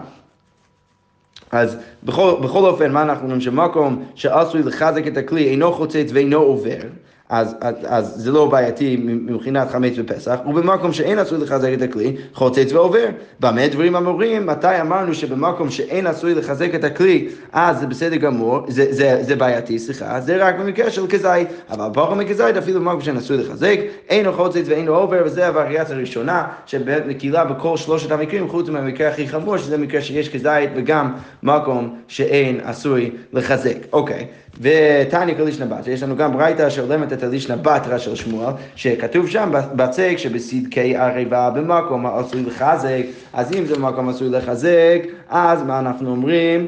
אז 1.50 1.76
בכל, 2.05 2.35
בכל 2.43 2.64
אופן, 2.66 2.93
מה 2.93 3.02
אנחנו 3.02 3.23
אומרים? 3.23 3.40
שמקום 3.40 4.05
שעשוי 4.14 4.62
לחזק 4.62 5.07
את 5.07 5.16
הכלי 5.16 5.49
אינו 5.49 5.73
חוצץ 5.73 6.11
ואינו 6.12 6.38
עובר. 6.38 6.81
אז, 7.28 7.56
אז, 7.61 7.75
אז 7.87 8.14
זה 8.16 8.33
לא 8.33 8.47
בעייתי 8.47 8.97
מבחינת 9.02 9.71
חמץ 9.71 9.99
בפסח, 9.99 10.38
ובמקום 10.47 10.92
שאין 10.92 11.18
עשוי 11.18 11.38
לחזק 11.38 11.68
את 11.73 11.83
הכלי, 11.83 12.16
חוצץ 12.35 12.73
ועובר. 12.73 13.06
במה 13.40 13.68
דברים 13.68 13.97
אמורים? 13.97 14.47
מתי 14.47 14.80
אמרנו 14.80 15.14
שבמקום 15.14 15.71
שאין 15.71 16.06
עשוי 16.06 16.35
לחזק 16.35 16.75
את 16.75 16.85
הכלי, 16.85 17.28
אז 17.52 17.80
זה 17.80 17.87
בסדר 17.87 18.16
גמור, 18.16 18.61
זה, 18.68 18.87
זה, 18.90 19.18
זה 19.23 19.37
בעייתי, 19.37 19.78
סליחה, 19.78 20.21
זה 20.21 20.37
רק 20.37 20.54
במקרה 20.59 20.90
של 20.90 21.06
כזית, 21.06 21.49
אבל 21.71 21.88
פחות 21.95 22.16
מכזית, 22.16 22.56
אפילו 22.56 22.80
במקום 22.80 23.00
שאין 23.00 23.16
עשוי 23.16 23.37
לחזק, 23.37 23.78
אינו 24.09 24.33
חוצץ 24.33 24.62
ואינו 24.66 24.95
עובר, 24.95 25.23
וזה 25.25 25.47
הווריאציה 25.47 25.97
הראשונה, 25.97 26.47
שבאמת 26.66 27.06
מקילה 27.06 27.45
בכל 27.45 27.76
שלושת 27.76 28.11
המקרים, 28.11 28.49
חוץ 28.49 28.68
מהמקרה 28.68 29.09
הכי 29.09 29.28
חמור, 29.28 29.56
שזה 29.56 29.78
מקרה 29.78 30.00
שיש 30.00 30.28
כזית, 30.28 30.71
וגם 30.76 31.12
מקום 31.42 31.97
שאין 32.09 32.61
עשוי 32.64 33.11
לחזק. 33.33 33.76
אוקיי. 33.92 34.26
ותניא 34.61 35.35
כלישנא 35.35 35.67
בת, 35.67 35.87
יש 35.87 36.03
לנו 36.03 36.17
גם 36.17 36.33
ברייתא 36.33 36.71
שעולמת 36.71 37.13
את 37.13 37.23
הלישנא 37.23 37.57
בתרא 37.57 37.99
של 37.99 38.15
שמואל, 38.15 38.53
שכתוב 38.77 39.29
שם 39.29 39.53
בצק 39.77 40.15
שבסדקי 40.17 40.97
ערבה 40.97 41.51
במקום 41.51 42.07
העשוי 42.07 42.43
לחזק, 42.43 43.03
אז 43.33 43.53
אם 43.53 43.67
זה 43.67 43.75
במקום 43.75 44.09
עשוי 44.09 44.29
לחזק, 44.31 44.99
אז 45.29 45.63
מה 45.63 45.79
אנחנו 45.79 46.11
אומרים? 46.11 46.67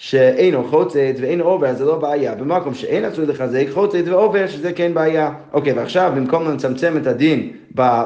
שאינו 0.00 0.64
חוצץ 0.64 1.16
ואין 1.20 1.40
עובר, 1.40 1.74
זה 1.74 1.84
לא 1.84 1.96
בעיה. 1.96 2.34
במקום 2.34 2.74
שאין 2.74 3.04
עשוי 3.04 3.26
לחזק, 3.26 3.64
חוצץ 3.70 4.02
ועובר, 4.06 4.46
שזה 4.46 4.72
כן 4.72 4.94
בעיה. 4.94 5.30
אוקיי, 5.52 5.72
ועכשיו 5.72 6.12
במקום 6.16 6.52
לצמצם 6.52 6.96
את 6.96 7.06
הדין 7.06 7.50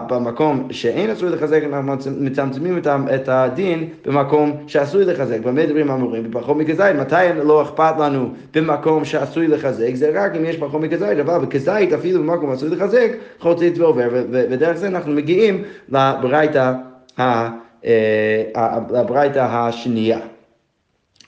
במקום 0.08 0.68
שאין 0.70 1.10
עשוי 1.10 1.30
לחזק, 1.30 1.62
אנחנו 1.64 1.92
מצמצמים 2.20 2.78
את 3.14 3.28
הדין 3.28 3.88
במקום 4.06 4.56
שעשוי 4.66 5.04
לחזק. 5.04 5.40
במה 5.40 5.66
דברים 5.66 5.90
אמורים? 5.90 6.30
בפחות 6.30 6.56
מכזית, 6.56 6.96
מתי 7.00 7.24
לא 7.44 7.62
אכפת 7.62 7.94
לנו 7.98 8.28
במקום 8.54 9.04
שעשוי 9.04 9.48
לחזק? 9.48 9.94
זה 9.94 10.10
רק 10.14 10.36
אם 10.36 10.44
יש 10.44 10.56
פחות 10.56 10.80
מכזית, 10.80 11.18
אבל 11.18 11.38
בכזית 11.38 11.92
אפילו 11.92 12.22
במקום 12.22 12.50
עשוי 12.50 12.68
לחזק, 12.68 13.10
חוצץ 13.40 13.78
ועובר, 13.78 14.08
ודרך 14.30 14.76
זה 14.76 14.88
אנחנו 14.88 15.12
מגיעים 15.12 15.62
לברייתא 15.88 16.72
אה, 17.18 17.50
השנייה. 19.36 20.18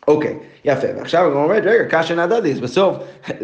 אוקיי, 0.09 0.37
יפה. 0.65 0.87
ועכשיו 0.97 1.33
הוא 1.33 1.43
אומר, 1.43 1.55
רגע, 1.55 1.85
קשה 1.89 2.15
נדדי, 2.15 2.53
אז 2.53 2.61
בסוף, 2.61 2.97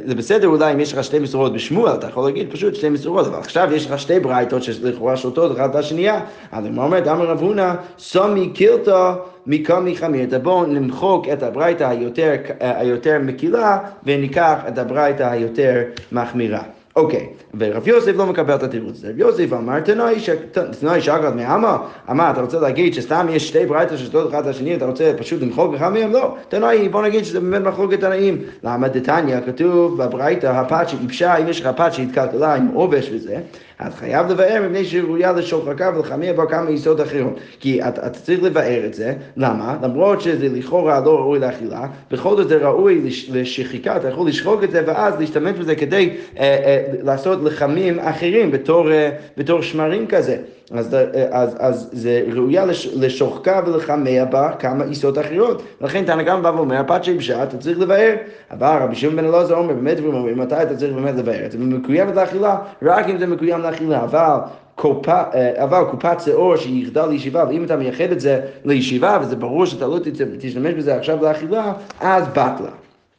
זה 0.05 0.15
בסדר 0.15 0.49
אולי 0.49 0.73
אם 0.73 0.81
יש 0.81 0.93
לך 0.93 1.05
שתי 1.05 1.19
מסורות 1.19 1.53
בשמואל, 1.53 1.95
אתה 1.95 2.07
יכול 2.07 2.25
להגיד 2.25 2.53
פשוט 2.53 2.75
שתי 2.75 2.89
מסורות, 2.89 3.27
אבל 3.27 3.39
עכשיו 3.39 3.75
יש 3.75 3.87
לך 3.87 3.99
שתי 3.99 4.21
ברייתות 4.21 4.63
שלכאורה 4.63 5.17
שולטות 5.17 5.57
אחת 5.57 5.75
לשנייה, 5.75 6.21
אז 6.53 6.65
הוא 6.65 6.85
אומר, 6.85 7.01
דמר 7.01 7.27
רב 7.27 7.41
הונא, 7.41 7.75
סומי 7.99 8.51
קילטו 8.55 9.13
מקומי 9.47 9.97
חמיר. 9.97 10.39
בואו 10.43 10.67
נמחוק 10.67 11.29
את 11.29 11.43
הברייתא 11.43 11.85
היותר, 11.85 12.35
היותר 12.61 13.19
מקילה, 13.23 13.79
וניקח 14.05 14.59
את 14.69 14.79
הברייתא 14.79 15.23
היותר 15.23 15.83
מחמירה. 16.13 16.63
אוקיי, 17.01 17.27
ורב 17.59 17.89
יוסף 17.89 18.13
לא 18.17 18.27
מקבל 18.27 18.55
את 18.55 18.63
התירוץ. 18.63 19.05
רב 19.05 19.19
יוסף 19.19 19.53
אמר, 19.53 19.81
תנאי 19.81 21.01
שאגרת 21.01 21.35
מעמה, 21.35 21.79
אמר, 22.11 22.31
אתה 22.31 22.41
רוצה 22.41 22.61
להגיד 22.61 22.95
שסתם 22.95 23.27
יש 23.31 23.49
שתי 23.49 23.67
ברייתות 23.67 23.99
ששתות 23.99 24.31
אחד 24.31 24.47
לשני, 24.47 24.77
אתה 24.77 24.87
רוצה 24.87 25.13
פשוט 25.19 25.43
למחוק 25.43 25.75
אחד 25.75 25.93
מהם? 25.93 26.13
לא, 26.13 26.37
תנאי, 26.49 26.89
בוא 26.89 27.03
נגיד 27.03 27.25
שזה 27.25 27.41
באמת 27.41 27.63
מחלוקת 27.63 28.01
תנאים. 28.01 28.43
למה 28.65 28.89
דתניא 28.89 29.41
כתוב 29.47 30.03
בברייתא, 30.03 30.47
הפת 30.47 30.89
שאיפשה, 30.89 31.37
אם 31.37 31.49
יש 31.49 31.61
לך 31.61 31.71
פת 31.77 31.93
שהתקלקלה 31.93 32.55
עם 32.55 32.67
עובש 32.75 33.11
וזה, 33.13 33.37
אז 33.81 33.95
חייב 33.95 34.31
לבאר 34.31 34.63
מפני 34.65 34.85
שראויה 34.85 35.33
לשוחקה 35.33 35.91
ולחמיר 35.97 36.33
בה 36.33 36.47
כמה 36.47 36.71
יסוד 36.71 37.01
אחרות. 37.01 37.41
כי 37.61 37.83
אתה 37.83 38.07
את 38.07 38.13
צריך 38.13 38.43
לבאר 38.43 38.87
את 38.87 38.95
זה, 38.95 39.15
למה? 39.37 39.77
למרות 39.83 40.21
שזה 40.21 40.49
לכאורה 40.49 41.01
לא 41.01 41.19
ראוי 41.19 41.39
לאכילה, 41.39 41.87
בכל 42.11 42.37
זאת 42.37 42.49
זה 42.49 42.57
ראוי 42.57 43.11
לשחיקה, 43.33 43.97
אתה 43.97 44.09
יכול 44.09 44.29
לשחוק 44.29 44.65
את 44.65 44.71
זה 44.71 44.83
ואז 44.87 45.15
להשתמש 45.21 45.59
בזה 45.59 45.75
כדי 45.75 46.17
אה, 46.39 46.43
אה, 46.43 46.85
לעשות 47.03 47.39
לחמים 47.43 47.99
אחרים 47.99 48.51
בתור, 48.51 48.93
אה, 48.93 49.11
בתור 49.37 49.63
שמרים 49.63 50.07
כזה. 50.07 50.37
אז, 50.71 50.95
אה, 50.95 51.27
אז, 51.31 51.57
אז 51.59 51.89
זה 51.93 52.23
ראויה 52.33 52.67
לש, 52.67 52.87
לשוחקה 52.87 53.61
ולחמיה 53.67 54.25
בה 54.25 54.51
כמה 54.59 54.85
עיסות 54.85 55.19
אחרות. 55.19 55.63
ולכן 55.81 56.05
תנא 56.05 56.23
גם 56.23 56.43
בא 56.43 56.49
ואומר, 56.49 56.77
הפת 56.77 57.05
שיבשה, 57.05 57.43
אתה 57.43 57.59
צריך 57.59 57.79
לבאר. 57.79 58.15
אבל 58.51 58.79
רבי 58.83 58.95
שמעון 58.95 59.17
בן 59.17 59.25
אלעזר 59.25 59.55
אומר, 59.55 59.75
באמת 59.75 60.01
מתי 60.37 60.63
אתה 60.63 60.77
צריך 60.77 60.93
באמת 60.95 61.15
לבאר? 61.15 61.47
זה 61.51 61.59
מקוים 61.59 62.09
לאכילה, 62.15 62.57
רק 62.83 63.09
אם 63.09 63.19
זה 63.19 63.27
מקוים 63.27 63.61
לאכילה, 63.61 64.05
אבל... 64.05 64.37
קופה, 64.75 65.23
אה, 65.35 65.65
אבל 65.65 65.85
קופת 65.91 66.21
שיעור 66.21 66.57
שהיא 66.57 66.83
יחדה 66.83 67.07
לישיבה, 67.07 67.45
ואם 67.49 67.65
אתה 67.65 67.77
מייחד 67.77 68.13
את 68.13 68.21
זה 68.21 68.41
לישיבה, 68.65 69.19
וזה 69.23 69.37
ברור 69.37 69.67
שאתה 69.67 69.87
לא 69.87 69.99
תשתמש 70.39 70.75
בזה 70.75 70.97
עכשיו 70.97 71.23
לאכילה, 71.23 71.73
אז 72.01 72.29
בטלה. 72.29 72.71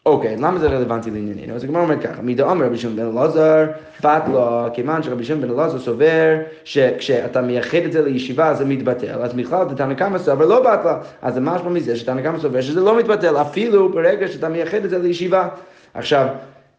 אוקיי, 0.05 0.37
למה 0.37 0.59
זה 0.59 0.67
רלוונטי 0.67 1.11
לענייננו? 1.11 1.55
אז 1.55 1.63
הגמרא 1.63 1.81
אומר 1.81 2.01
ככה, 2.01 2.21
מדעומר 2.21 2.65
רבי 2.65 2.77
שמעון 2.77 2.97
בן 2.97 3.17
אלעזר, 3.17 3.65
בת 4.03 4.23
לו, 4.31 4.67
כיוון 4.73 5.03
שרבי 5.03 5.23
שמעון 5.23 5.41
בן 5.41 5.49
אלעזר 5.53 5.79
סובר 5.79 6.37
שכשאתה 6.63 7.41
מייחד 7.41 7.77
את 7.77 7.91
זה 7.91 8.01
לישיבה 8.01 8.53
זה 8.53 8.65
מתבטל, 8.65 9.21
אז 9.21 9.33
בכלל 9.33 9.65
תנא 9.77 9.93
קמא 9.93 10.17
סובר 10.17 10.45
לא 10.45 10.63
בת 10.63 10.79
לו, 10.85 10.91
אז 11.21 11.33
זה 11.33 11.39
משמע 11.39 11.69
מזה 11.69 11.95
שתנא 11.95 12.21
קמא 12.21 12.39
סובר 12.39 12.61
שזה 12.61 12.81
לא 12.81 12.97
מתבטל, 12.97 13.41
אפילו 13.41 13.89
ברגע 13.89 14.27
שאתה 14.27 14.49
מייחד 14.49 14.83
את 14.83 14.89
זה 14.89 14.97
לישיבה. 14.99 15.47
עכשיו, 15.93 16.27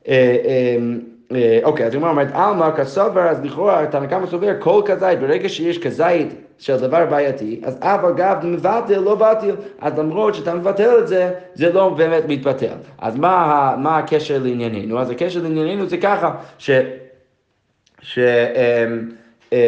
אה, 0.08 0.37
אה, 0.44 0.76
אוקיי, 1.62 1.87
אז 1.87 1.95
הגמרא 1.95 2.11
אומרת, 2.11 2.29
עלמא 2.33 2.71
כסובר, 2.77 3.21
אז 3.21 3.45
לכאורה 3.45 3.87
תנא 3.87 4.27
סובר 4.27 4.53
כל 4.59 4.83
כזית, 4.87 5.21
ברגע 5.21 5.49
שיש 5.49 5.79
כזית 5.79 6.29
של 6.59 6.77
דבר 6.77 7.07
בעייתי, 7.07 7.61
אז 7.64 7.79
אף 7.81 8.05
אגב 8.05 8.37
מבטל 8.42 8.99
לא 8.99 9.14
בטל, 9.14 9.57
אז 9.81 9.99
למרות 9.99 10.35
שאתה 10.35 10.55
מבטל 10.55 10.99
את 10.99 11.09
זה, 11.09 11.31
זה 11.55 11.73
לא 11.73 11.88
באמת 11.88 12.23
מתבטל. 12.29 12.75
אז 12.99 13.16
מה, 13.16 13.75
מה 13.79 13.99
הקשר 13.99 14.38
לענייננו? 14.42 15.01
אז 15.01 15.11
הקשר 15.11 15.42
לענייננו 15.42 15.87
זה 15.87 15.97
ככה, 15.97 16.35
ש... 16.59 16.71
ש 18.01 18.18
אמ, 18.18 19.09
אה, 19.53 19.59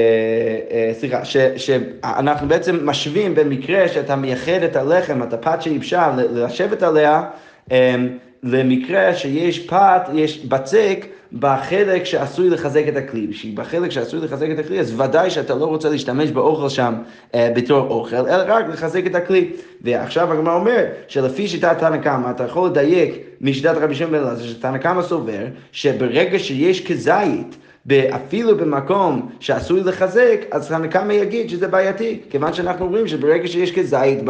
אה, 0.71 0.91
סליחה, 0.93 1.21
שאנחנו 1.57 2.49
בעצם 2.49 2.89
משווים 2.89 3.35
במקרה 3.35 3.89
שאתה 3.89 4.17
מייחד 4.17 4.63
את 4.65 4.77
הלחם, 4.77 5.23
את 5.23 5.33
הפת 5.33 5.63
שייבשה, 5.63 6.13
לשבת 6.17 6.83
עליה, 6.83 7.23
אמ, 7.71 8.09
למקרה 8.43 9.15
שיש 9.15 9.67
פת, 9.67 10.09
יש 10.15 10.47
בצק 10.47 11.07
בחלק 11.39 12.05
שעשוי 12.05 12.51
לחזק 12.51 12.85
את 12.89 12.97
הכלי. 12.97 13.27
בחלק 13.55 13.91
שעשוי 13.91 14.21
לחזק 14.21 14.47
את 14.51 14.59
הכלי, 14.59 14.81
אז 14.81 15.01
ודאי 15.01 15.31
שאתה 15.31 15.55
לא 15.55 15.65
רוצה 15.65 15.89
להשתמש 15.89 16.31
באוכל 16.31 16.69
שם 16.69 16.95
אה, 17.35 17.53
בתור 17.57 17.89
אוכל, 17.89 18.17
אלא 18.17 18.45
רק 18.47 18.65
לחזק 18.69 19.07
את 19.07 19.15
הכלי. 19.15 19.51
ועכשיו 19.81 20.33
הגמרא 20.33 20.55
אומר 20.55 20.85
שלפי 21.09 21.49
שיטת 21.49 21.79
תנא 21.79 21.97
קמא, 21.97 22.31
אתה 22.31 22.45
יכול 22.45 22.69
לדייק 22.69 23.15
משיטת 23.41 23.75
רבי 23.77 23.95
שמעון 23.95 24.13
בן 24.13 24.19
אלעזר, 24.19 24.45
שתנא 24.45 24.79
קמא 24.79 25.03
סובר, 25.03 25.45
שברגע 25.73 26.39
שיש 26.39 26.87
כזית, 26.87 27.57
אפילו 27.93 28.57
במקום 28.57 29.29
שעשוי 29.41 29.81
לחזק, 29.81 30.41
אז 30.51 30.73
הנקמה 30.73 31.15
יגיד 31.15 31.51
שזה 31.51 31.69
בעייתי, 31.69 32.21
כיוון 32.31 32.53
שאנחנו 32.53 32.85
אומרים 32.85 33.09
שברגע 33.09 33.49
שיש 33.49 33.79
כזית 33.79 34.23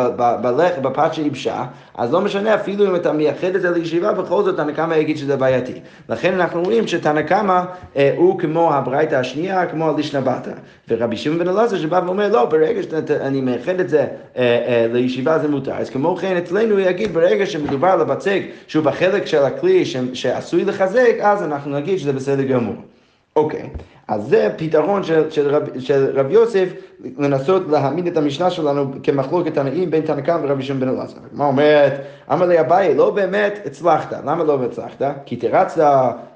בלחם, 0.42 0.82
בפת 0.82 1.14
שייבשה, 1.14 1.64
אז 1.94 2.12
לא 2.12 2.20
משנה 2.20 2.54
אפילו 2.54 2.86
אם 2.86 2.96
אתה 2.96 3.12
מייחד 3.12 3.54
את 3.54 3.60
זה 3.60 3.70
לישיבה, 3.70 4.12
בכל 4.12 4.42
זאת 4.42 4.58
הנקמה 4.58 4.96
יגיד 4.96 5.16
שזה 5.16 5.36
בעייתי. 5.36 5.72
לכן 6.08 6.34
אנחנו 6.34 6.60
אומרים 6.60 6.86
שתנקמה 6.86 7.64
אה, 7.96 8.14
הוא 8.16 8.38
כמו 8.38 8.74
הברייתא 8.74 9.14
השנייה, 9.14 9.66
כמו 9.66 9.90
הלישנא 9.90 10.20
בתא. 10.20 10.52
ורבי 10.88 11.16
שמעון 11.16 11.38
בן 11.38 11.48
אלעזר 11.48 11.76
שבא 11.76 12.00
ואומר, 12.06 12.28
לא, 12.28 12.44
ברגע 12.44 12.80
שאני 12.82 13.40
מייחד 13.40 13.80
את 13.80 13.88
זה 13.88 14.00
אה, 14.00 14.06
אה, 14.36 14.86
לישיבה 14.92 15.38
זה 15.38 15.48
מותר. 15.48 15.74
אז 15.74 15.90
כמו 15.90 16.16
כן 16.16 16.36
אצלנו 16.36 16.72
הוא 16.72 16.80
יגיד, 16.80 17.14
ברגע 17.14 17.46
שמדובר 17.46 17.88
על 17.88 18.00
הבצק 18.00 18.42
שהוא 18.66 18.84
בחלק 18.84 19.26
של 19.26 19.42
הכלי 19.42 19.84
שעשוי 20.14 20.64
לחזק, 20.64 21.14
אז 21.20 21.42
אנחנו 21.42 21.70
נגיד 21.70 21.98
שזה 21.98 22.12
בסדר 22.12 22.42
גמור. 22.42 22.93
אוקיי, 23.36 23.70
אז 24.08 24.22
זה 24.28 24.48
פתרון 24.56 25.02
של, 25.02 25.30
של, 25.30 25.54
רב, 25.54 25.62
של 25.78 26.10
רב 26.14 26.30
יוסף 26.30 26.68
לנסות 27.18 27.62
להעמיד 27.70 28.06
את 28.06 28.16
המשנה 28.16 28.50
שלנו 28.50 28.92
כמחלוקת 29.02 29.54
תנאים 29.54 29.90
בין 29.90 30.00
תנא 30.02 30.20
קמא 30.20 30.40
ורבי 30.42 30.62
שמעון 30.62 30.80
בן 30.80 30.88
אלעזר. 30.88 31.18
מה 31.32 31.44
אומרת? 31.44 31.92
אמר 32.32 32.46
לי 32.46 32.60
אביי, 32.60 32.94
לא 32.94 33.10
באמת 33.10 33.58
הצלחת. 33.66 34.12
למה 34.26 34.44
לא 34.44 34.58
הצלחת? 34.64 35.02
כי 35.26 35.36
תרצת 35.36 35.84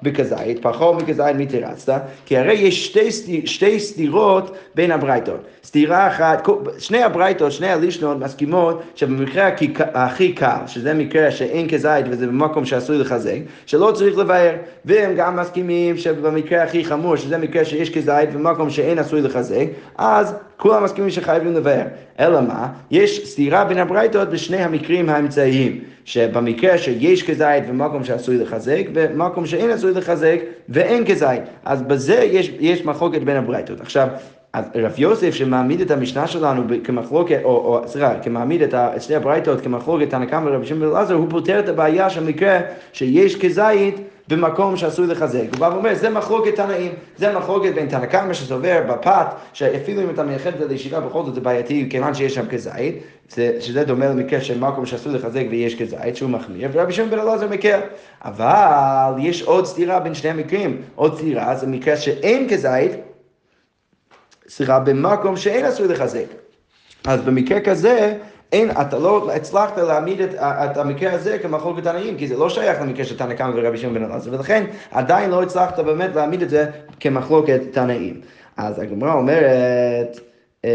בכזית, 0.03 0.61
פחות 0.61 1.01
מכזית 1.01 1.35
מתרצת, 1.35 2.01
כי 2.25 2.37
הרי 2.37 2.53
יש 2.53 2.85
שתי, 2.85 3.11
שתי 3.47 3.79
סתירות 3.79 4.55
בין 4.75 4.91
הברייתות. 4.91 5.39
סתירה 5.65 6.07
אחת, 6.07 6.47
שני 6.77 7.03
הברייתות, 7.03 7.51
שני 7.51 7.67
הלישנות 7.67 8.19
מסכימות 8.19 8.81
שבמקרה 8.95 9.49
הכי 9.93 10.33
קל, 10.33 10.57
שזה 10.67 10.93
מקרה 10.93 11.31
שאין 11.31 11.69
כזית 11.69 12.05
וזה 12.09 12.27
במקום 12.27 12.65
שעשוי 12.65 12.97
לחזק, 12.97 13.37
שלא 13.65 13.91
צריך 13.95 14.17
לבאר, 14.17 14.55
והם 14.85 15.15
גם 15.15 15.35
מסכימים 15.35 15.97
שבמקרה 15.97 16.63
הכי 16.63 16.85
חמור, 16.85 17.15
שזה 17.15 17.37
מקרה 17.37 17.58
שיש 17.65 17.89
כזית 17.89 18.33
במקום 18.33 18.69
שאין 18.69 18.99
עשוי 18.99 19.21
לחזק, 19.21 19.65
אז 19.97 20.35
כולם 20.57 20.83
מסכימים 20.83 21.09
שחייבים 21.09 21.53
לבאר. 21.53 21.85
אלא 22.19 22.41
מה? 22.41 22.67
יש 22.91 23.31
סתירה 23.31 23.65
בין 23.65 23.77
הברייתות 23.77 24.29
בשני 24.29 24.57
המקרים 24.57 25.09
האמצעיים, 25.09 25.79
שבמקרה 26.05 26.77
שיש 26.77 27.23
כזית 27.23 27.69
במקום 27.69 28.03
שעשוי 28.03 28.37
לחזק, 28.37 28.83
במקום 28.93 29.45
שאין 29.45 29.69
עשוי 29.69 29.93
לחזק 29.93 30.37
ואין 30.69 31.05
כזית. 31.05 31.41
אז 31.65 31.81
בזה 31.81 32.15
יש, 32.15 32.51
יש 32.59 32.85
מחלוקת 32.85 33.21
בין 33.21 33.37
הברייתות. 33.37 33.81
עכשיו, 33.81 34.07
אז 34.53 34.65
רב 34.75 34.93
יוסף 34.97 35.33
שמעמיד 35.33 35.81
את 35.81 35.91
המשנה 35.91 36.27
שלנו 36.27 36.63
כמחלוקת, 36.83 37.39
או, 37.43 37.49
או 37.49 37.87
סליחה, 37.87 38.19
כמעמיד 38.23 38.61
את 38.61 38.73
שתי 38.99 39.15
הברייתות 39.15 39.61
כמחלוקת 39.61 40.09
תנא 40.09 40.25
קמא 40.25 40.49
ורבי 40.49 40.65
שמעון 40.65 40.91
אלעזר, 40.91 41.13
הוא 41.13 41.27
פותר 41.29 41.59
את 41.59 41.69
הבעיה 41.69 42.09
של 42.09 42.23
מקרה 42.23 42.59
שיש 42.93 43.35
כזית 43.35 43.95
במקום 44.29 44.77
שעשוי 44.77 45.07
לחזק. 45.07 45.43
הוא 45.51 45.59
בא 45.59 45.65
ואומר, 45.73 45.95
זה 45.95 46.09
מחלוקת 46.09 46.55
תנאים, 46.55 46.91
זה 47.17 47.33
מחלוקת 47.33 47.73
בין 47.73 47.87
תנא 47.87 48.05
קמא 48.05 48.33
שסובר 48.33 48.81
בפת, 48.89 49.25
שאפילו 49.53 50.01
אם 50.01 50.09
אתה 50.09 50.23
מייחד 50.23 50.53
את 50.53 50.59
זה 50.59 50.67
לישיבה, 50.67 50.99
בכל 50.99 51.23
זאת 51.25 51.35
זה 51.35 51.41
בעייתי, 51.41 51.87
כיוון 51.89 52.13
שיש 52.13 52.35
שם 52.35 52.47
כזית, 52.47 52.95
שזה 53.59 53.83
דומה 53.83 54.07
למקרה 54.07 54.41
של 54.41 54.59
מקום 54.59 54.85
שעשוי 54.85 55.13
לחזק 55.13 55.43
ויש 55.49 55.81
כזית, 55.81 56.15
שהוא 56.15 56.29
מחמיר, 56.29 56.69
ורבי 56.71 56.93
שמעון 56.93 57.11
בן 57.11 57.19
אלעזר 57.19 57.47
מקל. 57.47 57.79
אבל 58.21 59.13
יש 59.19 59.41
עוד 59.41 59.65
סתירה 59.65 59.99
בין 59.99 60.13
שני 60.13 60.29
המקרים, 60.29 60.81
עוד 60.95 61.17
סתירה 61.17 61.55
זה 61.55 61.67
מקרה 61.67 61.97
שאין 61.97 62.49
כזית, 62.49 62.91
סליחה, 64.47 64.79
במקום 64.79 65.37
שאין 65.37 65.65
עשוי 65.65 65.87
לחזק. 65.87 66.25
אז 67.07 67.21
במקרה 67.21 67.59
כזה, 67.59 68.17
אין, 68.51 68.71
אתה 68.71 68.99
לא 68.99 69.31
הצלחת 69.31 69.77
להעמיד 69.77 70.21
את, 70.21 70.35
את 70.39 70.77
המקרה 70.77 71.13
הזה 71.13 71.37
כמחלוקת 71.39 71.83
תנאים, 71.83 72.17
כי 72.17 72.27
זה 72.27 72.37
לא 72.37 72.49
שייך 72.49 72.81
למקרה 72.81 73.05
של 73.05 73.17
תנא 73.17 73.33
קמא 73.33 73.51
ורבי 73.55 73.77
שמעון 73.77 73.95
בן 73.95 74.05
אלעזר, 74.05 74.33
ולכן 74.33 74.65
עדיין 74.91 75.29
לא 75.29 75.43
הצלחת 75.43 75.79
באמת 75.79 76.15
להעמיד 76.15 76.41
את 76.41 76.49
זה 76.49 76.65
כמחלוקת 76.99 77.61
תנאים. 77.71 78.21
אז 78.57 78.79
הגמרא 78.79 79.13
אומרת, 79.13 80.19
אמ, 80.63 80.69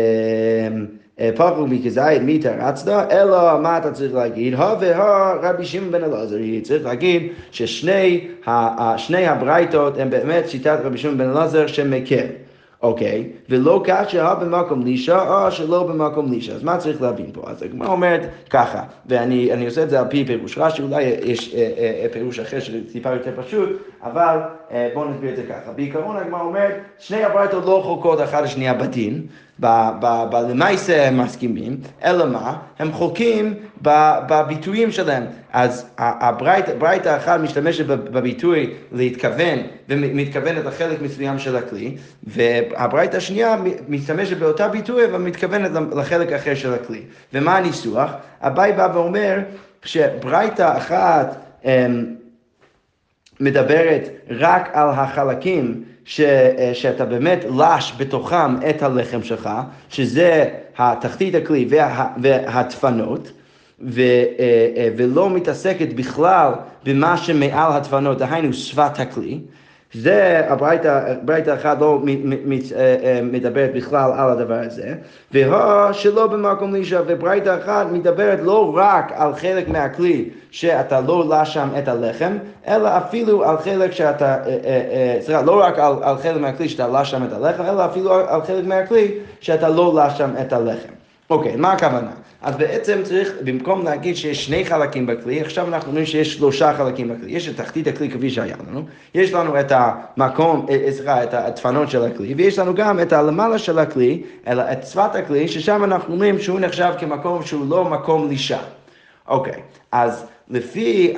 אה, 1.20 1.30
פחו 1.36 1.66
מכזית 1.66 2.22
מתרצת, 2.22 2.88
אלא 3.10 3.60
מה 3.60 3.78
אתה 3.78 3.92
צריך 3.92 4.14
להגיד? 4.14 4.54
הו 4.54 4.80
והא 4.80 5.34
רבי 5.42 5.64
שמעון 5.64 5.92
בן 5.92 6.04
אלעזר, 6.04 6.36
צריך 6.62 6.84
להגיד 6.84 7.32
ששני 7.50 9.26
הברייתות 9.26 9.98
הם 9.98 10.10
באמת 10.10 10.48
שיטת 10.48 10.78
רבי 10.84 10.98
שמעון 10.98 11.18
בן 11.18 11.30
אלעזר 11.30 11.66
שמקל. 11.66 12.26
אוקיי, 12.84 13.28
ולא 13.48 13.82
כאשר 13.84 14.34
במקום 14.34 14.82
לישה 14.82 15.44
או 15.44 15.50
שלא 15.50 15.82
במקום 15.82 16.32
לישה. 16.32 16.52
אז 16.52 16.64
מה 16.64 16.76
צריך 16.76 17.02
להבין 17.02 17.30
פה? 17.32 17.42
אז 17.46 17.62
הגמרא 17.62 17.88
אומרת 17.88 18.20
ככה, 18.50 18.82
ואני 19.06 19.66
עושה 19.66 19.82
את 19.82 19.90
זה 19.90 20.00
על 20.00 20.06
פי 20.10 20.24
פירוש 20.24 20.58
רש"י, 20.58 20.82
אולי 20.82 21.02
יש 21.02 21.54
אה, 21.54 21.60
אה, 21.60 22.02
אה, 22.02 22.06
פירוש 22.12 22.38
אחר 22.38 22.60
שזה 22.60 22.78
טיפה 22.92 23.10
יותר 23.10 23.30
פשוט, 23.36 23.68
אבל 24.02 24.38
בואו 24.94 25.10
נסביר 25.10 25.30
את 25.30 25.36
זה 25.36 25.42
ככה. 25.42 25.72
בעיקרון 25.76 26.16
הגמרא 26.16 26.40
אומרת, 26.40 26.74
שני 26.98 27.24
הברייתות 27.24 27.64
לא 27.64 27.80
חולקות 27.84 28.20
אחת 28.20 28.42
לשנייה 28.42 28.74
בדין, 28.74 29.26
בלמייסה 29.58 31.06
הם 31.06 31.20
מסכימים, 31.20 31.76
אלא 32.04 32.26
מה? 32.26 32.56
הם 32.78 32.92
חולקים 32.92 33.54
בביטויים 33.82 34.92
שלהם. 34.92 35.24
אז 35.52 35.86
הברייתא 35.98 37.08
האחת 37.08 37.40
משתמשת 37.40 37.86
בביטוי 37.86 38.74
להתכוון 38.92 39.58
ומתכוונת 39.88 40.64
לחלק 40.64 41.02
מסוים 41.02 41.38
של 41.38 41.56
הכלי, 41.56 41.96
והברייתא 42.24 43.16
השנייה 43.16 43.56
משתמשת 43.88 44.36
באותה 44.36 44.68
ביטוי 44.68 45.04
אבל 45.04 45.18
מתכוונת 45.18 45.70
לחלק 45.96 46.32
אחר 46.32 46.54
של 46.54 46.74
הכלי. 46.74 47.02
ומה 47.32 47.56
הניסוח? 47.56 48.10
אביי 48.40 48.72
בא 48.72 48.88
ואומר 48.94 49.38
שברייתא 49.84 50.76
אחת 50.76 51.36
אמ, 51.64 52.04
מדברת 53.40 54.08
רק 54.30 54.70
על 54.72 54.88
החלקים 54.88 55.84
ש, 56.04 56.20
שאתה 56.72 57.04
באמת 57.04 57.44
לש 57.58 57.94
בתוכם 57.96 58.56
את 58.70 58.82
הלחם 58.82 59.22
שלך, 59.22 59.50
שזה 59.88 60.48
התחתית 60.78 61.34
הכלי 61.34 61.66
וה, 61.70 62.08
והדפנות. 62.22 63.32
ו, 63.80 64.02
ולא 64.96 65.30
מתעסקת 65.30 65.92
בכלל 65.92 66.52
במה 66.84 67.16
שמעל 67.16 67.72
הדפנות, 67.72 68.18
דהיינו 68.18 68.52
שפת 68.52 69.00
הכלי, 69.00 69.40
זה 69.94 70.42
הברייתא 70.48 71.54
אחת 71.54 71.80
לא 71.80 72.02
אה, 72.06 72.96
אה, 73.04 73.20
מדברת 73.22 73.70
בכלל 73.74 74.10
על 74.16 74.30
הדבר 74.30 74.60
הזה, 74.66 74.94
והוא 75.32 75.92
שלא 75.92 76.26
במקום 76.26 76.72
לאישה, 76.72 77.00
וברייתא 77.06 77.56
אחת 77.62 77.86
מדברת 77.92 78.38
לא 78.42 78.72
רק 78.76 79.12
על 79.14 79.34
חלק 79.34 79.68
מהכלי 79.68 80.28
שאתה 80.50 81.00
לא 81.00 81.24
לש 81.28 81.54
שם 81.54 81.68
את 81.78 81.88
הלחם, 81.88 82.32
אלא 82.68 82.88
אפילו 82.88 83.44
על 83.44 83.58
חלק 83.58 83.92
שאתה, 83.92 84.36
אה, 84.46 85.18
סליחה, 85.20 85.42
לא 85.42 85.60
רק 85.60 85.78
על, 85.78 85.94
על 86.02 86.16
חלק 86.18 86.40
מהכלי 86.40 86.68
שאתה 86.68 86.88
לש 86.88 87.10
שם 87.10 87.24
את 87.24 87.32
הלחם, 87.32 87.62
אלא 87.62 87.84
אפילו 87.84 88.14
על 88.14 88.42
חלק 88.42 88.64
מהכלי 88.64 89.10
שאתה 89.40 89.68
לא 89.68 89.94
לש 89.96 90.18
שם 90.18 90.30
את 90.40 90.52
הלחם. 90.52 90.92
אוקיי, 91.30 91.56
מה 91.56 91.72
הכוונה? 91.72 92.10
אז 92.44 92.56
בעצם 92.56 93.00
צריך, 93.02 93.32
במקום 93.44 93.84
להגיד 93.84 94.16
שיש 94.16 94.44
שני 94.44 94.64
חלקים 94.64 95.06
בכלי, 95.06 95.40
עכשיו 95.40 95.68
אנחנו 95.68 95.88
אומרים 95.88 96.06
שיש 96.06 96.34
שלושה 96.34 96.74
חלקים 96.74 97.08
בכלי. 97.08 97.32
יש 97.32 97.48
את 97.48 97.56
תחתית 97.56 97.86
הכלי 97.86 98.10
כפי 98.10 98.30
שהיה 98.30 98.56
לנו, 98.68 98.82
יש 99.14 99.32
לנו 99.32 99.60
את 99.60 99.72
המקום, 99.74 100.66
אה, 100.70 100.92
סליחה, 100.92 101.22
את 101.22 101.34
הדפנות 101.34 101.90
של 101.90 102.04
הכלי, 102.04 102.34
ויש 102.34 102.58
לנו 102.58 102.74
גם 102.74 103.00
את 103.00 103.12
הלמעלה 103.12 103.58
של 103.58 103.78
הכלי, 103.78 104.22
אלא 104.46 104.62
את 104.72 104.86
שפת 104.86 105.14
הכלי, 105.14 105.48
ששם 105.48 105.84
אנחנו 105.84 106.14
אומרים 106.14 106.38
שהוא 106.38 106.60
נחשב 106.60 106.92
כמקום 106.98 107.42
שהוא 107.42 107.70
לא 107.70 107.84
מקום 107.84 108.28
לישה. 108.28 108.58
אוקיי, 109.28 109.60
אז 109.92 110.26
לפי 110.50 111.14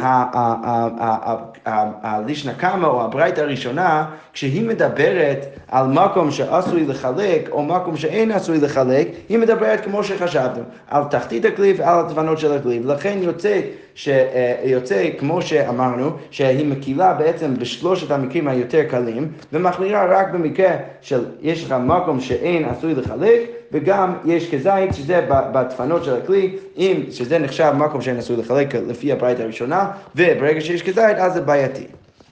הלישנא 2.03 2.53
קמא 2.53 2.87
או 2.87 3.05
הברייתא 3.05 3.41
הראשונה, 3.41 4.07
כשהיא 4.33 4.69
מדברת 4.69 5.47
על 5.69 5.87
מקום 5.87 6.31
שעשוי 6.31 6.87
לחלק 6.87 7.49
או 7.51 7.63
מקום 7.63 7.97
שאין 7.97 8.31
עשוי 8.31 8.59
לחלק, 8.59 9.09
היא 9.29 9.39
מדברת 9.39 9.85
כמו 9.85 10.05
שחשבנו, 10.05 10.63
על 10.91 11.05
תחתית 11.05 11.45
הכלי 11.45 11.75
ועל 11.77 11.99
הדבנות 11.99 12.39
של 12.39 12.53
הכלי, 12.53 12.81
ולכן 12.85 13.19
יוצא, 13.23 13.61
ש, 13.95 14.09
אה, 14.09 14.55
יוצא 14.65 15.09
כמו 15.19 15.43
שאמרנו, 15.43 16.11
שהיא 16.31 16.67
מקילה 16.67 17.15
בעצם 17.15 17.55
בשלושת 17.59 18.11
המקרים 18.11 18.49
היותר 18.49 18.83
קלים, 18.91 19.33
ומחמירה 19.53 20.07
רק 20.07 20.31
במקרה 20.31 20.77
של 21.01 21.25
יש 21.43 21.65
לך 21.65 21.75
מקום 21.81 22.21
שאין 22.21 22.65
עשוי 22.65 22.95
לחלק, 22.95 23.56
וגם 23.73 24.15
יש 24.25 24.55
כזית, 24.55 24.95
שזה 24.95 25.27
בדפנות 25.29 26.05
של 26.05 26.17
הכלי, 26.17 26.57
אם 26.77 27.03
שזה 27.11 27.39
נחשב 27.39 27.73
מקום 27.77 28.01
שאין 28.01 28.19
עשוי 28.19 28.37
לחלק 28.37 28.75
לפי 28.75 29.13
הברית 29.13 29.41
הראשונה, 29.41 29.91
וברגע 30.17 30.61
שיש 30.61 30.83
כזית 30.83 31.17
אז 31.17 31.35
זה 31.35 31.41
בעייתי. 31.41 31.87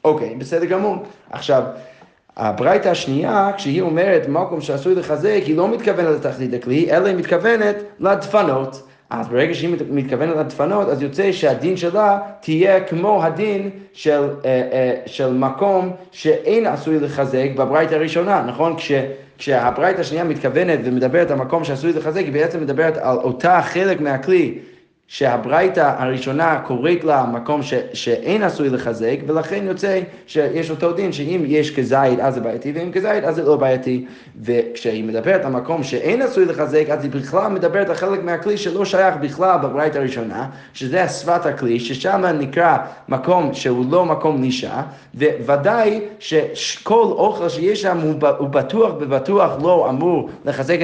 אוקיי, 0.05 0.35
בסדר 0.38 0.64
גמור. 0.64 0.97
עכשיו, 1.31 1.62
הברייתא 2.37 2.88
השנייה, 2.88 3.51
כשהיא 3.57 3.83
אומרת 3.83 4.29
מקום 4.29 4.61
שעשוי 4.61 4.94
לחזק, 4.94 5.40
היא 5.47 5.57
לא 5.57 5.68
מתכוונת 5.68 6.25
לתחתית 6.25 6.55
הכלי, 6.55 6.90
אלא 6.90 7.07
היא 7.07 7.16
מתכוונת 7.16 7.77
לדפנות. 8.01 8.83
אז 9.20 9.29
ברגע 9.29 9.55
שהיא 9.55 9.77
מתכוונת 9.90 10.37
לדפנות, 10.37 10.88
אז 10.88 11.03
יוצא 11.03 11.33
שהדין 11.33 11.77
שלה 11.77 12.18
תהיה 12.40 12.81
כמו 12.81 13.24
הדין 13.24 13.70
של, 13.92 14.29
אה, 14.44 14.68
אה, 14.72 14.94
של 15.07 15.33
מקום 15.33 15.90
שאין 16.12 16.66
עשוי 16.66 17.00
לחזק 17.00 17.48
בברייתא 17.57 17.94
הראשונה, 17.94 18.44
נכון? 18.46 18.77
כש... 18.77 18.92
כשהברייתא 19.38 20.00
השנייה 20.00 20.24
מתכוונת 20.24 20.79
ומדברת 20.85 21.31
על 21.31 21.38
מקום 21.38 21.64
שעשוי 21.64 21.92
לחזק, 21.92 22.20
היא 22.20 22.33
בעצם 22.33 22.61
מדברת 22.61 22.96
על 22.96 23.16
אותה 23.16 23.62
חלק 23.62 24.00
מהכלי 24.00 24.59
שהברייתא 25.09 25.95
הראשונה 25.99 26.61
קוראת 26.67 27.05
לה 27.05 27.27
מקום 27.33 27.62
ש, 27.62 27.75
שאין 27.93 28.43
עשוי 28.43 28.69
לחזק, 28.69 29.17
ולכן 29.27 29.64
יוצא 29.67 30.01
שיש 30.27 30.71
אותו 30.71 30.93
דין 30.93 31.12
שאם 31.12 31.43
יש 31.47 31.77
כזית 31.77 32.21
אז 32.21 32.35
זה 32.35 32.40
בעייתי, 32.40 32.73
ואם 32.75 32.93
כזית 32.93 33.25
אז 33.25 33.35
זה 33.35 33.43
לא 33.43 33.57
בעייתי. 33.57 34.05
וכשהיא 34.43 35.05
מדברת 35.05 35.45
על 35.45 35.53
מקום 35.53 35.83
שאין 35.83 36.23
עשוי 36.23 36.45
לחזק, 36.45 36.85
אז 36.90 37.05
היא 37.05 37.11
בכלל 37.11 37.53
מדברת 37.53 37.88
על 37.88 37.95
חלק 37.95 38.25
מהכלי 38.25 38.59
שלא 38.59 38.85
שייך 38.85 39.17
בכלל 39.17 39.59
בברייתא 39.59 39.99
הראשונה, 39.99 40.49
שזה 40.75 41.03
השפת 41.03 41.47
הכלי, 41.47 41.81
ששם 41.81 42.25
נקרא 42.38 42.77
מקום 43.09 43.55
שהוא 43.55 43.85
לא 43.90 44.05
מקום 44.05 44.40
נישה, 44.40 44.83
וודאי 45.47 46.01
שכל 46.19 46.95
אוכל 46.95 47.49
שיש 47.49 47.83
שם 47.83 47.99
הוא, 48.01 48.14
בטוח 48.51 48.93
ובטוח 49.01 49.53
לא 49.62 49.90
אמור 49.90 50.31
לחזק 50.45 50.79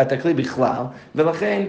את 0.00 0.12
הכלי 0.12 0.34
בכלל, 0.34 0.82
ולכן 1.14 1.62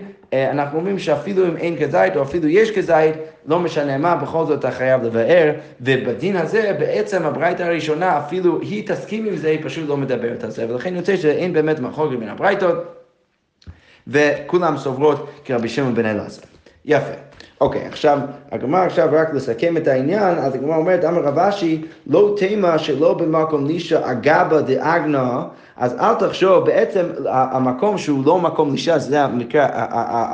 אנחנו 0.52 0.80
אומרים 0.80 1.00
שאפילו 1.00 1.48
אם 1.48 1.58
אין 1.58 1.78
כזית 1.80 2.16
או 2.16 2.22
אפילו 2.22 2.48
יש 2.48 2.72
כזית, 2.72 3.16
לא 3.46 3.60
משנה 3.60 3.98
מה, 3.98 4.16
בכל 4.16 4.46
זאת 4.46 4.60
אתה 4.60 4.72
חייב 4.72 5.04
לבאר, 5.04 5.52
ובדין 5.82 6.36
הזה 6.36 6.76
בעצם 6.80 7.26
הברייתא 7.26 7.64
הראשונה, 7.64 8.18
אפילו 8.18 8.62
היא 8.62 8.88
תסכים 8.88 9.26
עם 9.26 9.36
זה, 9.36 9.50
היא 9.50 9.60
פשוט 9.64 9.90
לא 9.90 9.98
מדברת 9.98 10.44
על 10.44 10.52
זה, 10.52 10.70
ולכן 10.70 10.96
יוצא 10.96 11.18
שאין 11.18 11.54
באמת 11.54 11.80
מחלוקת 11.80 12.18
בין 12.20 12.30
הברייתות, 12.30 12.78
וכולם 14.08 14.78
סוברות 14.78 15.30
כרבי 15.46 15.70
שמעון 15.70 15.96
בן 15.96 16.06
אלעזר. 16.06 16.42
יפה. 16.86 17.14
אוקיי, 17.64 17.86
עכשיו, 17.86 18.20
הגמרא 18.52 18.86
עכשיו 18.86 19.10
רק 19.12 19.34
לסכם 19.34 19.78
את 19.78 19.88
העניין, 19.88 20.38
אז 20.38 20.56
הגמרא 20.56 20.76
אומרת, 20.78 21.06
אמר 21.06 21.22
רב 21.22 21.40
אשי, 21.40 21.82
לא 22.08 22.36
תימה 22.38 22.80
שלא 22.80 23.14
במקום 23.14 23.68
נישה 23.68 24.12
אגבה 24.12 24.62
דאגנה, 24.62 25.44
אז 25.78 25.96
אל 26.00 26.14
תחשוב, 26.14 26.66
בעצם 26.66 27.06
המקום 27.30 27.98
שהוא 27.98 28.26
לא 28.26 28.40
מקום 28.40 28.72
לישה, 28.72 28.98
זה 28.98 29.24
המקרה, 29.24 29.68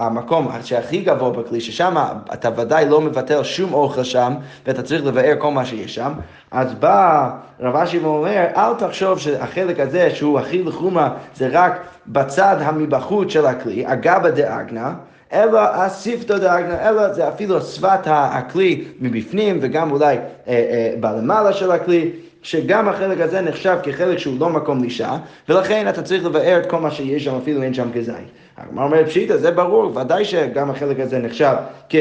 המקום 0.05 0.47
שהכי 0.63 1.01
גבוה 1.01 1.29
בכלי, 1.29 1.61
ששם 1.61 1.95
אתה 2.33 2.49
ודאי 2.57 2.89
לא 2.89 3.01
מבטל 3.01 3.43
שום 3.43 3.73
אוכל 3.73 4.03
שם, 4.03 4.33
ואתה 4.67 4.81
צריך 4.81 5.05
לבאר 5.05 5.35
כל 5.39 5.51
מה 5.51 5.65
שיש 5.65 5.95
שם, 5.95 6.11
אז 6.51 6.73
בא 6.73 7.29
רב 7.59 7.75
אשי 7.75 7.99
ואומר, 7.99 8.45
אל 8.57 8.73
תחשוב 8.73 9.19
שהחלק 9.19 9.79
הזה, 9.79 10.09
שהוא 10.09 10.39
הכי 10.39 10.63
לחומה, 10.63 11.09
זה 11.35 11.49
רק 11.51 11.79
בצד 12.07 12.55
המבחוץ 12.59 13.31
של 13.31 13.45
הכלי, 13.45 13.83
אגבה 13.87 14.31
דאגנה, 14.31 14.93
אלא 15.33 15.59
הסיפתא 15.59 16.37
דאגנא, 16.37 16.89
אלא 16.89 17.13
זה 17.13 17.27
אפילו 17.27 17.61
שפת 17.61 17.99
הכלי 18.05 18.85
מבפנים 18.99 19.59
וגם 19.61 19.91
אולי 19.91 20.15
אה, 20.15 20.21
אה, 20.47 20.93
בלמעלה 20.99 21.53
של 21.53 21.71
הכלי. 21.71 22.11
שגם 22.41 22.89
החלק 22.89 23.21
הזה 23.21 23.41
נחשב 23.41 23.77
כחלק 23.83 24.17
שהוא 24.17 24.39
לא 24.39 24.49
מקום 24.49 24.83
לישה, 24.83 25.17
ולכן 25.49 25.89
אתה 25.89 26.01
צריך 26.01 26.25
לבאר 26.25 26.59
את 26.59 26.65
כל 26.65 26.79
מה 26.79 26.91
שיש 26.91 27.23
שם, 27.23 27.35
אפילו 27.35 27.63
אין 27.63 27.73
שם 27.73 27.89
כזית. 27.93 28.15
הגמרא 28.57 28.85
אומרת 28.85 29.07
פשיטא, 29.07 29.37
זה 29.37 29.51
ברור, 29.51 29.97
ודאי 29.97 30.25
שגם 30.25 30.69
החלק 30.69 30.99
הזה 30.99 31.19
נחשב 31.19 31.53
כ... 31.89 31.95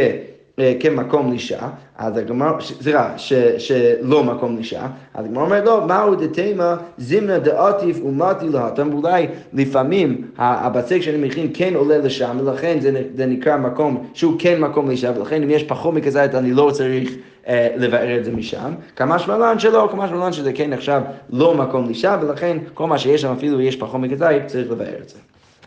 אה, 0.59 0.73
כמקום 0.81 1.33
לישה, 1.33 1.69
אז 1.99 2.17
הגמרא, 2.17 2.61
סליחה, 2.61 3.13
שלא 3.59 4.25
מקום 4.25 4.57
לישה, 4.57 4.87
אז 5.15 5.25
הגמרא 5.25 5.45
אומרת 5.45 5.65
לא, 5.65 5.87
מהו 5.87 6.15
דתימה 6.15 6.77
זימנה 6.99 7.39
דעטיף 7.39 8.01
ומתי 8.05 8.49
להתם, 8.49 8.89
ואולי 8.93 9.27
לפעמים 9.53 10.25
הבצק 10.37 11.01
שאני 11.01 11.27
מכין 11.27 11.51
כן 11.55 11.75
עולה 11.75 11.99
לשם, 11.99 12.37
ולכן 12.41 12.79
זה, 12.81 13.27
נקרא 13.27 13.57
מקום 13.57 14.07
שהוא 14.15 14.35
כן 14.39 14.61
מקום 14.61 14.89
לישה, 14.89 15.13
ולכן 15.17 15.43
אם 15.43 15.51
יש 15.51 15.65
פחות 15.65 15.95
מכזית 15.95 16.35
אני 16.35 16.53
לא 16.53 16.71
צריך 16.73 17.15
אה, 17.49 17.69
לבאר 17.77 18.19
את 18.19 18.25
זה 18.25 18.33
משם. 18.33 18.73
כמה 18.97 19.19
שמלן 19.19 19.59
שלא, 19.59 19.89
כמה 19.93 20.09
שמלן 20.09 20.33
שזה 20.33 20.53
כן 20.53 20.71
נחשב 20.71 21.01
לא 21.31 21.55
מקום 21.55 21.89
לישה, 21.89 22.19
ולכן 22.23 22.57
כל 22.75 22.87
מה 22.87 22.99
שיש 22.99 23.23
שם 23.23 23.33
אפילו 23.33 23.61
יש 23.61 23.77
פחות 23.77 24.01
מכזית, 24.01 24.47
צריך 24.47 24.71
לבאר 24.71 24.97
את 25.03 25.09
זה. 25.09 25.19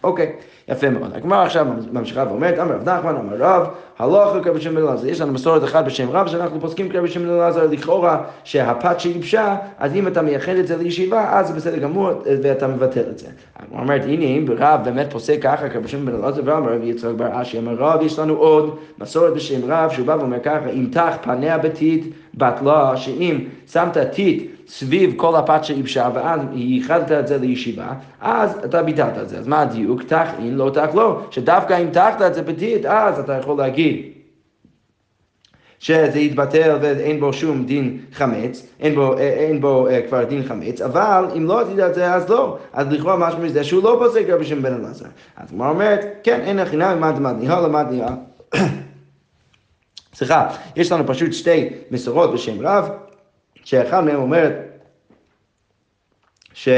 אוקיי, 0.03 0.31
יפה 0.67 0.89
מאוד. 0.89 1.11
הגמרא 1.15 1.43
עכשיו 1.43 1.67
ממשיכה 1.91 2.23
ואומרת, 2.29 2.59
אמר 2.59 2.75
רב 2.75 2.89
נחמן, 2.89 3.15
אמר 3.15 3.35
רב, 3.39 3.67
הלוך 3.99 4.35
כרבי 4.43 4.61
שמעון 4.61 4.81
בן 4.81 4.87
אלעזר. 4.87 5.07
יש 5.07 5.21
לנו 5.21 5.33
מסורת 5.33 5.63
אחת 5.63 5.85
בשם 5.85 6.09
רב, 6.09 6.27
שאנחנו 6.27 6.61
פוסקים 6.61 6.89
כרבי 6.89 7.07
שמעון 7.07 7.29
בן 7.29 7.35
אלעזר, 7.35 7.67
לכאורה 7.67 8.23
שהפת 8.43 8.99
שייבשה, 8.99 9.55
אז 9.77 9.95
אם 9.95 10.07
אתה 10.07 10.21
מייחד 10.21 10.55
את 10.55 10.67
זה 10.67 10.77
לישיבה, 10.77 11.39
אז 11.39 11.47
זה 11.47 11.53
בסדר 11.53 11.77
גמור, 11.77 12.09
ואתה 12.43 12.67
מבטל 12.67 13.03
את 13.09 13.19
זה. 13.19 13.27
הגמרא 13.59 13.81
אומרת, 13.81 14.01
הנה, 14.05 14.25
אם 14.25 14.45
רב 14.57 14.79
באמת 14.83 15.11
פוסק 15.11 15.37
ככה 15.41 15.69
כרבי 15.69 15.87
שמעון 15.87 16.05
בן 16.05 16.15
אלעזר, 16.15 16.41
ואמר 16.45 16.73
רבי 16.73 16.85
יצחק 16.85 17.11
בר 17.17 17.41
אשי, 17.41 17.59
אמר 17.59 17.73
רב, 17.73 18.01
יש 18.01 18.19
לנו 18.19 18.33
עוד 18.33 18.77
מסורת 18.99 19.33
בשם 19.33 19.71
רב, 19.71 19.91
שהוא 19.91 20.07
בא 20.07 20.15
ואומר 20.19 20.39
ככה, 20.43 20.69
אם 20.73 20.87
תח 20.91 21.17
פניה 21.21 21.57
בתית, 21.57 22.13
בטלה, 22.33 22.97
שאם 22.97 23.39
שמת 23.71 23.97
טיט 23.97 24.51
סביב 24.71 25.13
כל 25.17 25.35
הפת 25.35 25.63
שייבשה, 25.63 26.09
ואז 26.13 26.41
ייחדת 26.53 27.11
את 27.11 27.27
זה 27.27 27.37
לישיבה, 27.37 27.93
אז 28.21 28.57
אתה 28.65 28.83
ביטלת 28.83 29.17
את 29.17 29.29
זה. 29.29 29.37
אז 29.37 29.47
מה 29.47 29.61
הדיוק? 29.61 30.03
תח 30.03 30.27
אין, 30.39 30.55
לא 30.55 30.71
תח 30.73 30.87
לא. 30.93 31.21
שדווקא 31.31 31.81
אם 31.81 31.89
תחת 31.91 32.21
את 32.21 32.33
זה 32.33 32.41
בטיט, 32.41 32.85
אז 32.85 33.19
אתה 33.19 33.33
יכול 33.33 33.57
להגיד. 33.57 34.11
שזה 35.79 36.19
יתבטל 36.19 36.77
ואין 36.81 37.19
בו 37.19 37.33
שום 37.33 37.65
דין 37.65 37.97
חמץ, 38.13 38.67
אין 38.79 38.95
בו, 38.95 39.17
אין 39.17 39.61
בו 39.61 39.87
אה, 39.87 40.01
כבר 40.07 40.23
דין 40.23 40.43
חמץ, 40.43 40.81
אבל 40.81 41.25
אם 41.37 41.45
לא 41.45 41.59
עשית 41.59 41.79
את 41.79 41.95
זה 41.95 42.13
אז 42.13 42.29
לא, 42.29 42.57
אז 42.73 42.87
לכאורה 42.87 43.17
משהו 43.17 43.39
מזה 43.39 43.63
שהוא 43.63 43.83
לא 43.83 43.95
פוסק 43.99 44.29
רבי 44.29 44.45
שם 44.45 44.61
בן 44.61 44.73
אלעזר. 44.73 45.05
אז 45.37 45.51
הוא 45.51 45.65
אומרת, 45.65 46.05
כן, 46.23 46.41
אין 46.41 46.59
הכי 46.59 46.75
נמי 46.75 46.95
מה 46.99 47.11
דמד 47.11 47.35
ניהל 47.39 47.63
למד 47.65 47.85
ניהל. 47.91 48.13
סליחה, 50.15 50.47
יש 50.75 50.91
לנו 50.91 51.07
פשוט 51.07 51.33
שתי 51.33 51.69
מסורות 51.91 52.33
בשם 52.33 52.67
רב, 52.67 52.89
שאחד 53.63 54.03
מהם 54.03 54.15
אומרת 54.15 54.53
ש... 56.53 56.69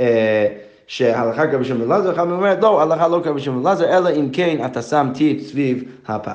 אה, 0.00 0.46
שההלכה 0.86 1.46
כרבי 1.46 1.64
שמעון 1.64 1.92
אלעזר, 1.92 2.16
מהם 2.16 2.32
אומרת 2.32 2.62
לא, 2.62 2.80
ההלכה 2.80 3.08
לא 3.08 3.20
כרבי 3.24 3.40
שמעון 3.40 3.66
אלעזר, 3.66 3.98
אלא 3.98 4.10
אם 4.10 4.28
כן 4.32 4.64
אתה 4.64 4.82
שם 4.82 5.08
טיט 5.14 5.40
סביב 5.40 5.84
הפת. 6.08 6.32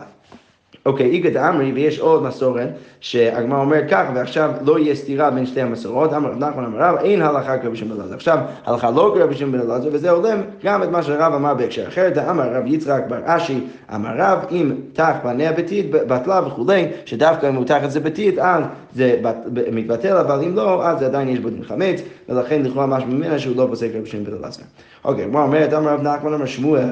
אוקיי, 0.86 1.06
איגא 1.06 1.30
דאמרי, 1.30 1.72
ויש 1.72 2.00
עוד 2.00 2.24
מסורת, 2.24 2.70
שהגמרא 3.00 3.60
אומרת 3.60 3.84
כך, 3.90 4.06
ועכשיו 4.16 4.52
לא 4.66 4.80
יהיה 4.80 4.96
סתירה 4.96 5.32
בין 5.32 5.46
שתי 5.46 5.62
המסורות, 5.62 6.14
אמר 6.14 6.32
רב 6.32 6.38
נחמן 6.38 6.64
אמר 6.64 6.80
רב, 6.80 6.96
אין 6.96 7.22
הלכה 7.22 7.58
כרבי 7.58 7.78
שמעון 7.78 8.00
אלעזר. 8.00 8.16
עכשיו, 8.16 8.38
הלכה 8.66 8.92
לא 8.92 9.16
כרבי 9.18 9.36
שמעון 9.36 9.62
אלעזר, 9.62 9.90
וזה 9.92 10.10
הולם 10.10 10.42
גם 10.64 10.84
את 10.84 10.90
מה 10.90 11.04
שרב 11.04 11.34
אמר 11.34 11.54
בהקשר 11.54 11.88
אחר, 11.88 12.30
אמר 12.30 12.56
רב 12.56 12.64
יצחק 12.66 13.02
בר 13.08 13.20
אשי, 13.26 13.60
אמר 13.96 14.10
רב, 14.18 14.40
אם 14.52 14.72
תח 14.94 15.16
בניה 15.24 15.52
בתית, 15.52 15.92
בטלה 15.92 16.42
וכולי, 16.48 16.88
שדווקא 17.06 17.50
אם 17.50 17.56
הוא 17.56 17.66
תח 17.66 17.84
את 17.84 17.92
זה 17.92 18.00
בתית, 18.00 18.40
אז 18.40 18.64
זה 18.96 19.22
מתבטל, 19.72 20.18
אבל 20.18 20.44
אם 20.44 20.56
לא, 20.56 20.86
אז 20.88 21.04
עדיין 21.04 21.30
יש 21.30 21.40
בו 21.40 21.50
דין 21.50 21.64
חמץ, 21.64 22.02
ולכן 22.30 22.62
לכאורה 22.62 22.86
משהו 22.86 23.10
ממנה 23.10 23.40
שהוא 23.40 23.58
לא 23.58 23.68
פוסק 23.70 23.90
רבי 23.96 24.10
שמעון 24.10 24.26
בן 24.26 24.34
אלעזר. 24.38 24.64
אוקיי, 25.06 25.26
מה 25.26 25.44
אומרת, 25.44 25.74
אמר 25.74 25.94
רב 25.94 26.02
נחמן 26.02 26.34
אמר 26.34 26.46
שמואל, 26.46 26.84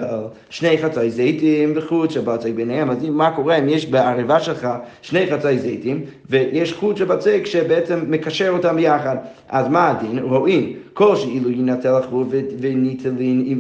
שני 0.49 0.77
חצאי 0.77 1.11
זיתים 1.11 1.73
בחוץ 1.73 2.11
שבצק 2.11 2.49
ביניהם, 2.55 2.91
אז 2.91 2.97
מה 3.09 3.31
קורה 3.31 3.55
אם 3.55 3.69
יש 3.69 3.85
בעריבה 3.85 4.39
שלך 4.39 4.67
שני 5.01 5.31
חצאי 5.31 5.59
זיתים, 5.59 6.01
ויש 6.29 6.73
חוט 6.73 6.97
שבצק 6.97 7.41
שבעצם 7.45 7.99
מקשר 8.07 8.49
אותם 8.49 8.75
ביחד, 8.75 9.15
אז 9.49 9.67
מה 9.67 9.89
הדין? 9.89 10.19
רואים, 10.19 10.73
כל 10.99 11.15
שאילו 11.15 11.49
יינטל 11.49 11.95
החוט 11.95 12.27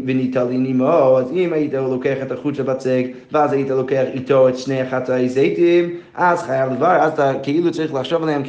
וניטלין 0.05 0.65
עמו, 0.65 1.19
אז 1.19 1.31
אם 1.31 1.53
היית 1.53 1.73
לוקח 1.73 2.15
את 2.21 2.31
החוט 2.31 2.55
שבצק, 2.55 3.05
ואז 3.31 3.53
היית 3.53 3.69
לוקח 3.69 4.03
איתו 4.13 4.49
את 4.49 4.57
שני 4.57 4.89
חצאי 4.89 5.29
זיתים, 5.29 5.89
אז 6.15 6.41
חייב 6.41 6.71
לבר, 6.71 6.97
אז 7.01 7.11
אתה 7.11 7.31
כאילו 7.43 7.71
צריך 7.71 7.93
לחשוב 7.93 8.23
עליהם 8.23 8.43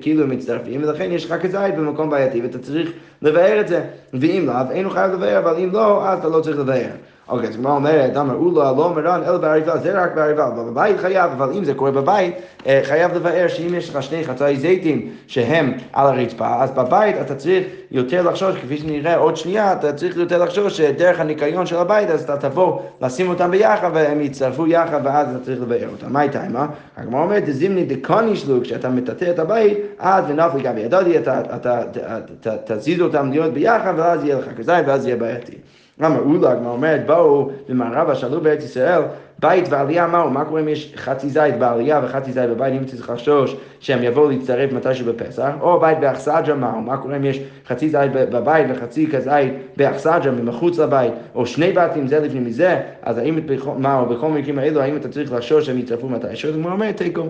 כאילו 0.00 0.22
הם 0.22 0.30
מצטרפים, 0.30 0.82
ולכן 0.82 1.12
יש 1.12 1.24
לך 1.24 1.34
כזית 1.42 1.74
במקום 1.76 2.10
בעייתי, 2.10 2.40
ואתה 2.40 2.58
צריך 2.58 2.92
לבאר 3.22 3.60
את 3.60 3.68
זה. 3.68 3.84
ואם 4.14 4.46
לאו, 4.46 4.70
אין 4.70 4.84
הוא 4.84 4.92
חייב 4.92 5.12
לבאר, 5.12 5.38
אבל 5.38 5.56
אם 5.56 5.70
לא, 5.72 6.08
אז 6.08 6.18
אתה 6.18 6.28
לא 6.28 6.40
צריך 6.40 6.58
לבאר. 6.58 6.90
אוקיי, 7.28 7.48
אז 7.48 7.54
הגמרא 7.54 7.72
אומרת, 7.72 8.16
אמר 8.16 8.34
אולה 8.34 8.72
לא 8.72 8.92
מרן 8.94 9.22
אלא 9.26 9.38
בעריבה, 9.38 9.78
זה 9.78 10.02
רק 10.02 10.14
בעריבה, 10.14 10.46
אבל 10.46 10.62
בבית 10.70 10.96
חייב, 11.00 11.30
אבל 11.30 11.52
אם 11.52 11.64
זה 11.64 11.74
קורה 11.74 11.90
בבית, 11.90 12.34
אה, 12.66 12.80
חייב 12.84 13.14
לבאר 13.14 13.48
שאם 13.48 13.74
יש 13.74 13.90
לך 13.90 14.02
שני 14.02 14.24
חצאי 14.24 14.56
זיתים 14.56 15.10
שהם 15.26 15.72
על 15.92 16.06
הרצפה, 16.06 16.62
אז 16.62 16.70
בבית 16.70 17.16
אתה 17.20 17.34
צריך 17.34 17.66
יותר 17.90 18.22
לחשוש, 18.22 18.56
כפי 18.56 18.76
שנראה 18.78 19.16
עוד 19.16 19.36
שנייה, 19.36 19.72
אתה 19.72 19.92
צריך 19.92 20.16
יותר 20.16 20.44
לחשוש 20.44 20.76
שדרך 20.76 21.20
הניקיון 21.20 21.66
של 21.66 21.76
הבית, 21.76 22.10
אז 22.10 22.22
אתה 22.22 22.36
תבוא 22.36 22.80
לשים 23.00 23.28
אותם 23.28 23.50
ביחד 23.50 23.90
והם 23.94 24.20
יצטרפו 24.20 24.66
יחד 24.66 25.00
ואז 25.04 25.28
אתה 25.30 25.44
צריך 25.44 25.60
לבאר 25.62 25.88
אותם. 25.92 26.12
מה 26.12 26.22
איתה, 26.22 26.42
מה? 26.48 26.66
הגמרא 26.96 27.22
אומרת, 27.22 27.44
זימני 27.46 27.84
דקוני 27.84 28.36
שלו, 28.36 28.62
כשאתה 28.62 28.88
מטאטא 28.88 29.30
את 29.30 29.38
הבית, 29.38 29.78
אז 29.98 30.24
ונפל 30.28 30.60
גבי 30.60 30.80
ידעתי, 30.80 31.18
אתה 31.18 32.56
תזיז 32.64 33.00
אותם 33.00 33.30
להיות 33.30 33.52
ביחד 33.52 33.94
ואז 33.96 34.24
יהיה 34.24 34.38
לך 34.38 34.44
כזית 34.56 34.86
ואז 34.86 35.06
יהיה 35.06 35.16
בעייתי. 35.16 35.56
למה 36.00 36.18
אולה, 36.18 36.56
כמו 36.56 36.70
אומרת, 36.70 37.06
בואו 37.06 37.50
במערבה, 37.68 38.14
שאלו 38.14 38.40
בארץ 38.40 38.64
ישראל, 38.64 39.02
בית 39.38 39.64
ועלייה 39.70 40.06
מהו? 40.06 40.30
מה 40.30 40.44
קורה 40.44 40.60
אם 40.60 40.68
יש 40.68 40.92
חצי 40.96 41.28
זית 41.28 41.58
בעלייה 41.58 42.00
וחצי 42.04 42.32
זית 42.32 42.50
בבית, 42.50 42.74
אם 42.80 42.84
צריך 42.84 43.10
לחשוש 43.10 43.56
שהם 43.80 44.02
יבואו 44.02 44.28
להצטרף 44.28 44.72
מתישהו 44.72 45.06
בפסח, 45.06 45.50
או 45.60 45.80
בית 45.80 45.98
באכסג'ה 45.98 46.54
מהו? 46.54 46.80
מה 46.80 46.96
קורה 46.96 47.16
אם 47.16 47.24
יש 47.24 47.40
חצי 47.66 47.88
זית 47.88 48.12
בבית 48.12 48.66
וחצי 48.70 49.06
כזית 49.10 49.52
באכסג'ה 49.76 50.30
מחוץ 50.30 50.78
לבית, 50.78 51.12
או 51.34 51.46
שני 51.46 51.72
בתים 51.72 52.06
זה 52.06 52.20
לפני 52.20 52.40
מזה, 52.40 52.80
אז 53.02 53.18
האם, 53.18 53.38
מהו, 53.78 54.06
בכל 54.06 54.26
המקרים 54.26 54.58
האלו, 54.58 54.80
האם 54.80 54.96
אתה 54.96 55.08
צריך 55.08 55.32
לחשוש 55.32 55.66
שהם 55.66 55.78
יצטרפו 55.78 56.08
מתישהו? 56.08 56.48
אז 56.50 56.56
הוא 56.56 56.64
אומר, 56.64 56.92
תיקו. 56.92 57.22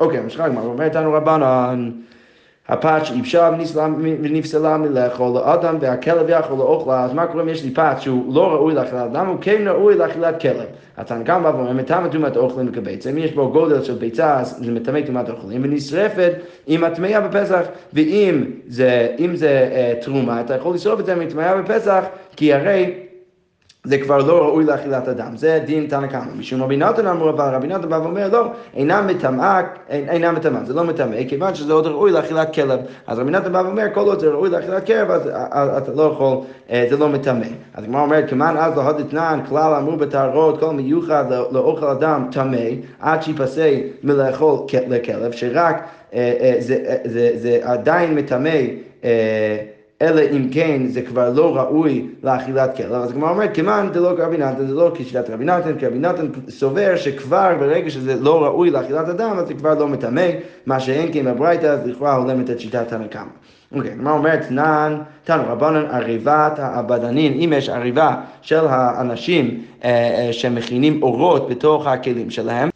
אוקיי, 0.00 0.18
המשחק, 0.18 0.50
מה 0.54 0.60
אומר 0.60 0.84
איתנו 0.84 1.12
רבנן? 1.12 1.90
הפת 2.68 3.00
שאיבשה 3.04 3.50
ונפסלה 4.22 4.76
מלאכול 4.76 5.32
לאדם 5.34 5.76
והכלב 5.80 6.26
יכול 6.28 6.58
לאוכלה, 6.58 7.04
אז 7.04 7.12
מה 7.12 7.26
קורה 7.26 7.42
אם 7.42 7.48
יש 7.48 7.64
לי 7.64 7.70
פת 7.70 7.96
שהוא 8.00 8.34
לא 8.34 8.52
ראוי 8.52 8.74
לאכילת 8.74 9.08
למה 9.12 9.28
הוא 9.28 9.38
כן 9.40 9.68
ראוי 9.68 9.94
לאכילת 9.94 10.40
כלב? 10.40 10.66
התנא 10.96 11.24
קמא 11.24 11.48
ואומר, 11.48 11.72
מטמא 11.72 12.08
טומאת 12.08 12.36
אוכלים 12.36 12.72
כביצה, 12.72 13.10
אם 13.10 13.18
יש 13.18 13.32
בו 13.32 13.50
גודל 13.50 13.82
של 13.82 13.94
ביצה, 13.94 14.40
אז 14.40 14.58
זה 14.64 14.72
מטמא 14.72 15.00
טומאת 15.06 15.30
אוכלים, 15.30 15.60
ונשרפת 15.64 16.32
עם 16.66 16.84
הטמאה 16.84 17.20
בפסח, 17.20 17.62
ואם 17.92 18.44
זה, 18.68 19.08
זה 19.34 19.68
uh, 20.00 20.04
תרומה, 20.04 20.40
אתה 20.40 20.54
יכול 20.54 20.74
לשרוף 20.74 21.00
את 21.00 21.06
זה 21.06 21.12
עם 21.12 21.20
הטמאה 21.20 21.62
בפסח, 21.62 22.04
כי 22.36 22.52
הרי 22.52 23.05
זה 23.86 23.98
כבר 23.98 24.18
לא 24.18 24.38
ראוי 24.38 24.64
לאכילת 24.64 25.08
אדם, 25.08 25.36
זה 25.36 25.60
דין 25.64 25.86
תנא 25.86 26.06
קמא. 26.06 26.22
משום 26.38 26.62
רבי 26.62 26.76
נתן 26.76 27.06
אמרו, 27.06 27.30
אבל 27.30 27.54
רבי 27.54 27.66
נתן 27.66 27.88
בא 27.88 28.00
ואומר, 28.02 28.28
לא, 28.32 28.46
אינה 28.74 29.02
מטמאה, 29.02 29.60
אינה 29.88 30.32
מטמאה, 30.32 30.64
זה 30.64 30.74
לא 30.74 30.84
מטמא, 30.84 31.16
כיוון 31.28 31.54
שזה 31.54 31.72
עוד 31.72 31.86
ראוי 31.86 32.10
לאכילת 32.10 32.54
כלב. 32.54 32.80
אז 33.06 33.18
רבי 33.18 33.30
נתן 33.30 33.52
בא 33.52 33.58
ואומר, 33.58 33.84
כל 33.94 34.00
עוד 34.00 34.20
זה 34.20 34.28
ראוי 34.28 34.50
לאכילת 34.50 34.86
כלב, 34.86 35.10
אז 35.10 35.30
אתה 35.82 35.92
לא 35.92 36.02
יכול, 36.02 36.38
זה 36.90 36.96
לא 36.96 37.08
מטמא. 37.08 37.46
אז 37.74 37.84
הגמרא 37.84 38.02
אומרת, 38.02 38.30
כמען 38.30 38.56
אז 38.56 38.76
לא 38.76 38.88
הדתנן, 38.88 39.40
כלל 39.48 39.74
אמרו 39.74 39.96
בטהרות, 39.96 40.60
כל 40.60 40.70
מיוחד 40.70 41.24
לאוכל 41.50 41.86
אדם 41.86 42.28
טמא, 42.32 42.66
עד 43.00 43.22
שיפסה 43.22 43.76
מלאכול 44.02 44.58
לכלב, 44.88 45.32
שרק 45.32 45.84
זה 47.04 47.58
עדיין 47.62 48.14
מטמא 48.14 48.50
אלא 50.02 50.22
אם 50.32 50.48
כן 50.50 50.82
זה 50.86 51.02
כבר 51.02 51.32
לא 51.32 51.56
ראוי 51.56 52.06
לאכילת 52.22 52.76
כלב. 52.76 52.92
אז 52.92 53.10
הגמרא 53.10 53.30
אומרת, 53.30 53.50
כמען 53.54 53.92
דלא 53.92 54.12
כרבי 54.16 54.36
נתן, 54.36 54.66
זה 54.66 54.74
לא 54.74 54.90
כשיטת 54.94 55.30
רבי 55.30 55.44
נתן, 55.44 55.78
כי 55.78 55.86
רבי 55.86 55.98
נתן 55.98 56.26
סובר 56.48 56.96
שכבר 56.96 57.54
ברגע 57.60 57.90
שזה 57.90 58.14
לא 58.20 58.44
ראוי 58.44 58.70
לאכילת 58.70 59.08
אדם, 59.08 59.38
אז 59.38 59.46
זה 59.48 59.54
כבר 59.54 59.74
לא 59.74 59.88
מטמא, 59.88 60.26
מה 60.66 60.80
שאין 60.80 61.12
כן 61.12 61.24
בברייתא, 61.24 61.66
אז 61.66 61.86
לכאורה 61.86 62.14
הולמת 62.14 62.50
את 62.50 62.60
שיטת 62.60 62.88
תנא 62.88 63.06
קמא. 63.06 63.22
אוקיי, 63.72 63.90
הגמרא 63.90 64.12
אומרת, 64.12 64.42
תנן, 64.48 64.98
תנו 65.24 65.42
רבנן 65.48 65.86
עריבת 65.90 66.58
העבדנין, 66.58 67.32
אם 67.32 67.52
יש 67.56 67.68
עריבה 67.68 68.16
של 68.42 68.66
האנשים 68.68 69.62
שמכינים 70.32 71.02
אורות 71.02 71.48
בתוך 71.48 71.86
הכלים 71.86 72.30
שלהם, 72.30 72.68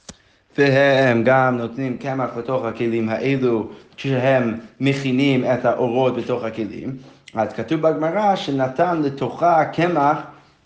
והם 0.58 1.22
גם 1.24 1.56
נותנים 1.58 1.98
קמח 1.98 2.30
בתוך 2.36 2.64
הכלים 2.64 3.08
האלו 3.08 3.68
כשהם 3.96 4.54
מכינים 4.80 5.44
את 5.44 5.64
האורות 5.64 6.16
בתוך 6.16 6.44
הכלים. 6.44 6.96
אז 7.34 7.52
כתוב 7.52 7.80
בגמרא 7.80 8.36
שנתן 8.36 9.02
לתוכה 9.02 9.64
קמח 9.64 10.18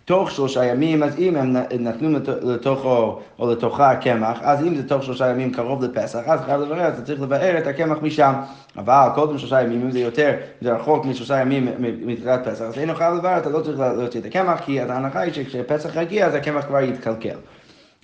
תוך 0.05 0.31
שלושה 0.31 0.65
ימים, 0.65 1.03
אז 1.03 1.19
אם 1.19 1.35
הם 1.35 1.55
נתנו 1.79 2.19
לתוכו 2.41 3.19
או 3.39 3.51
לתוכה 3.51 3.95
קמח, 3.95 4.39
אז 4.41 4.61
אם 4.61 4.75
זה 4.75 4.87
תוך 4.87 5.03
שלושה 5.03 5.27
ימים 5.29 5.51
קרוב 5.51 5.83
לפסח, 5.83 6.19
אז 6.25 6.39
חייב 6.41 6.61
לברר, 6.61 6.87
אתה 6.87 7.01
צריך 7.01 7.21
לבאר 7.21 7.57
את 7.57 7.67
הקמח 7.67 7.97
משם. 8.01 8.33
אבל 8.77 9.07
קודם 9.15 9.37
שלושה 9.37 9.61
ימים, 9.61 9.81
אם 9.81 9.91
זה 9.91 9.99
יותר, 9.99 10.31
זה 10.61 10.73
רחוק 10.73 11.05
משלושה 11.05 11.41
ימים 11.41 11.67
מתחילת 11.79 12.47
פסח, 12.47 12.61
אז 12.61 12.77
אין 12.77 12.93
חייב 12.93 13.13
לברר, 13.13 13.37
אתה 13.37 13.49
לא 13.49 13.59
צריך 13.59 13.79
להוציא 13.79 14.19
את 14.19 14.25
הקמח, 14.25 14.59
כי 14.65 14.81
ההנחה 14.81 15.19
היא 15.19 15.33
שכשפסח 15.33 15.95
יגיע, 15.95 16.25
אז 16.27 16.35
הקמח 16.35 16.65
כבר 16.65 16.81
יתקלקל. 16.81 17.37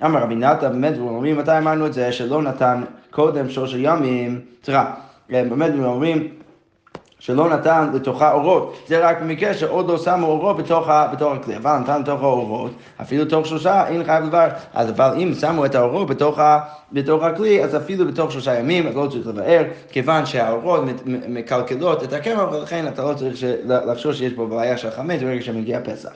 אמר 0.05 0.21
רבי 0.21 0.35
נתן, 0.35 0.71
באמת, 0.71 0.93
אומרים, 0.99 1.37
מתי 1.37 1.57
אמרנו 1.57 1.85
את 1.85 1.93
זה, 1.93 2.11
שלא 2.11 2.41
נתן 2.41 2.83
קודם 3.11 3.49
שלושה 3.49 3.77
ימים, 3.77 4.39
סליחה, 4.63 4.93
באמת 5.29 5.71
אומרים 5.83 6.27
שלא 7.19 7.49
נתן 7.49 7.89
לתוכה 7.93 8.31
אורות, 8.31 8.75
זה 8.87 9.07
רק 9.07 9.21
במקרה 9.21 9.53
שעוד 9.53 9.87
לא 9.87 9.97
שמו 9.97 10.27
אורות 10.27 10.57
בתוך, 10.57 10.89
בתוך 11.13 11.33
הכלי, 11.33 11.57
אבל 11.57 11.77
נתן 11.77 12.01
לתוך 12.01 12.21
האורות, 12.21 12.71
אפילו 13.01 13.25
תוך 13.25 13.45
שלושה, 13.45 13.87
אין 13.87 14.03
חייב 14.03 14.23
לבאר, 14.23 14.49
אז 14.73 14.89
אבל 14.89 15.13
אם 15.17 15.33
שמו 15.33 15.65
את 15.65 15.75
האורות 15.75 16.07
בתוך, 16.07 16.39
בתוך 16.91 17.23
הכלי, 17.23 17.63
אז 17.63 17.75
אפילו 17.75 18.07
בתוך 18.07 18.31
שלושה 18.31 18.59
ימים, 18.59 18.87
אז 18.87 18.95
לא 18.95 19.07
צריך 19.07 19.27
לבאר, 19.27 19.63
כיוון 19.89 20.25
שהאורות 20.25 20.81
מקלקלות 21.05 22.03
את 22.03 22.13
הקמח, 22.13 22.51
ולכן 22.51 22.87
אתה 22.87 23.03
לא 23.03 23.13
צריך 23.13 23.35
לחשוב 23.65 24.13
שיש 24.13 24.33
פה 24.33 24.45
בעיה 24.45 24.77
של 24.77 24.91
חמץ 24.91 25.21
ברגע 25.21 25.41
שמגיע 25.41 25.79
פסח. 25.83 26.11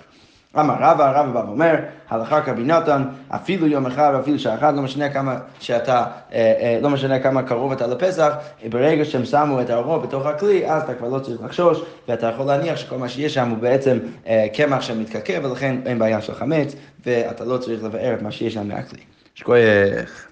אמר 0.59 0.75
רבא, 0.79 1.11
רבא 1.11 1.31
בא 1.31 1.39
ואומר, 1.47 1.75
הלכה 2.09 2.41
כרבי 2.41 2.63
נתן, 2.63 3.03
אפילו 3.29 3.67
יום 3.67 3.85
אחד 3.85 4.11
ואפילו 4.15 4.39
שעה 4.39 4.55
אחת, 4.55 4.73
לא 4.73 4.81
משנה 4.81 5.09
כמה 5.09 5.37
שאתה, 5.59 6.05
לא 6.81 6.89
משנה 6.89 7.19
כמה 7.19 7.43
קרוב 7.43 7.71
אתה 7.71 7.87
לפסח, 7.87 8.33
ברגע 8.69 9.05
שהם 9.05 9.25
שמו 9.25 9.61
את 9.61 9.69
האורות 9.69 10.03
בתוך 10.03 10.25
הכלי, 10.25 10.67
אז 10.71 10.83
אתה 10.83 10.93
כבר 10.93 11.09
לא 11.09 11.19
צריך 11.19 11.41
לחשוש, 11.43 11.81
ואתה 12.07 12.27
יכול 12.27 12.45
להניח 12.45 12.75
שכל 12.75 12.97
מה 12.97 13.09
שיש 13.09 13.33
שם 13.33 13.49
הוא 13.49 13.57
בעצם 13.57 13.97
קמח 14.53 14.81
שמתקלקל, 14.81 15.45
ולכן 15.45 15.75
אין 15.85 15.99
בעיה 15.99 16.21
של 16.21 16.33
חמץ, 16.33 16.75
ואתה 17.05 17.45
לא 17.45 17.57
צריך 17.57 17.83
לבאר 17.83 18.13
את 18.13 18.21
מה 18.21 18.31
שיש 18.31 18.53
שם 18.53 18.67
מהכלי. 18.67 18.99
שכוייך. 19.35 20.27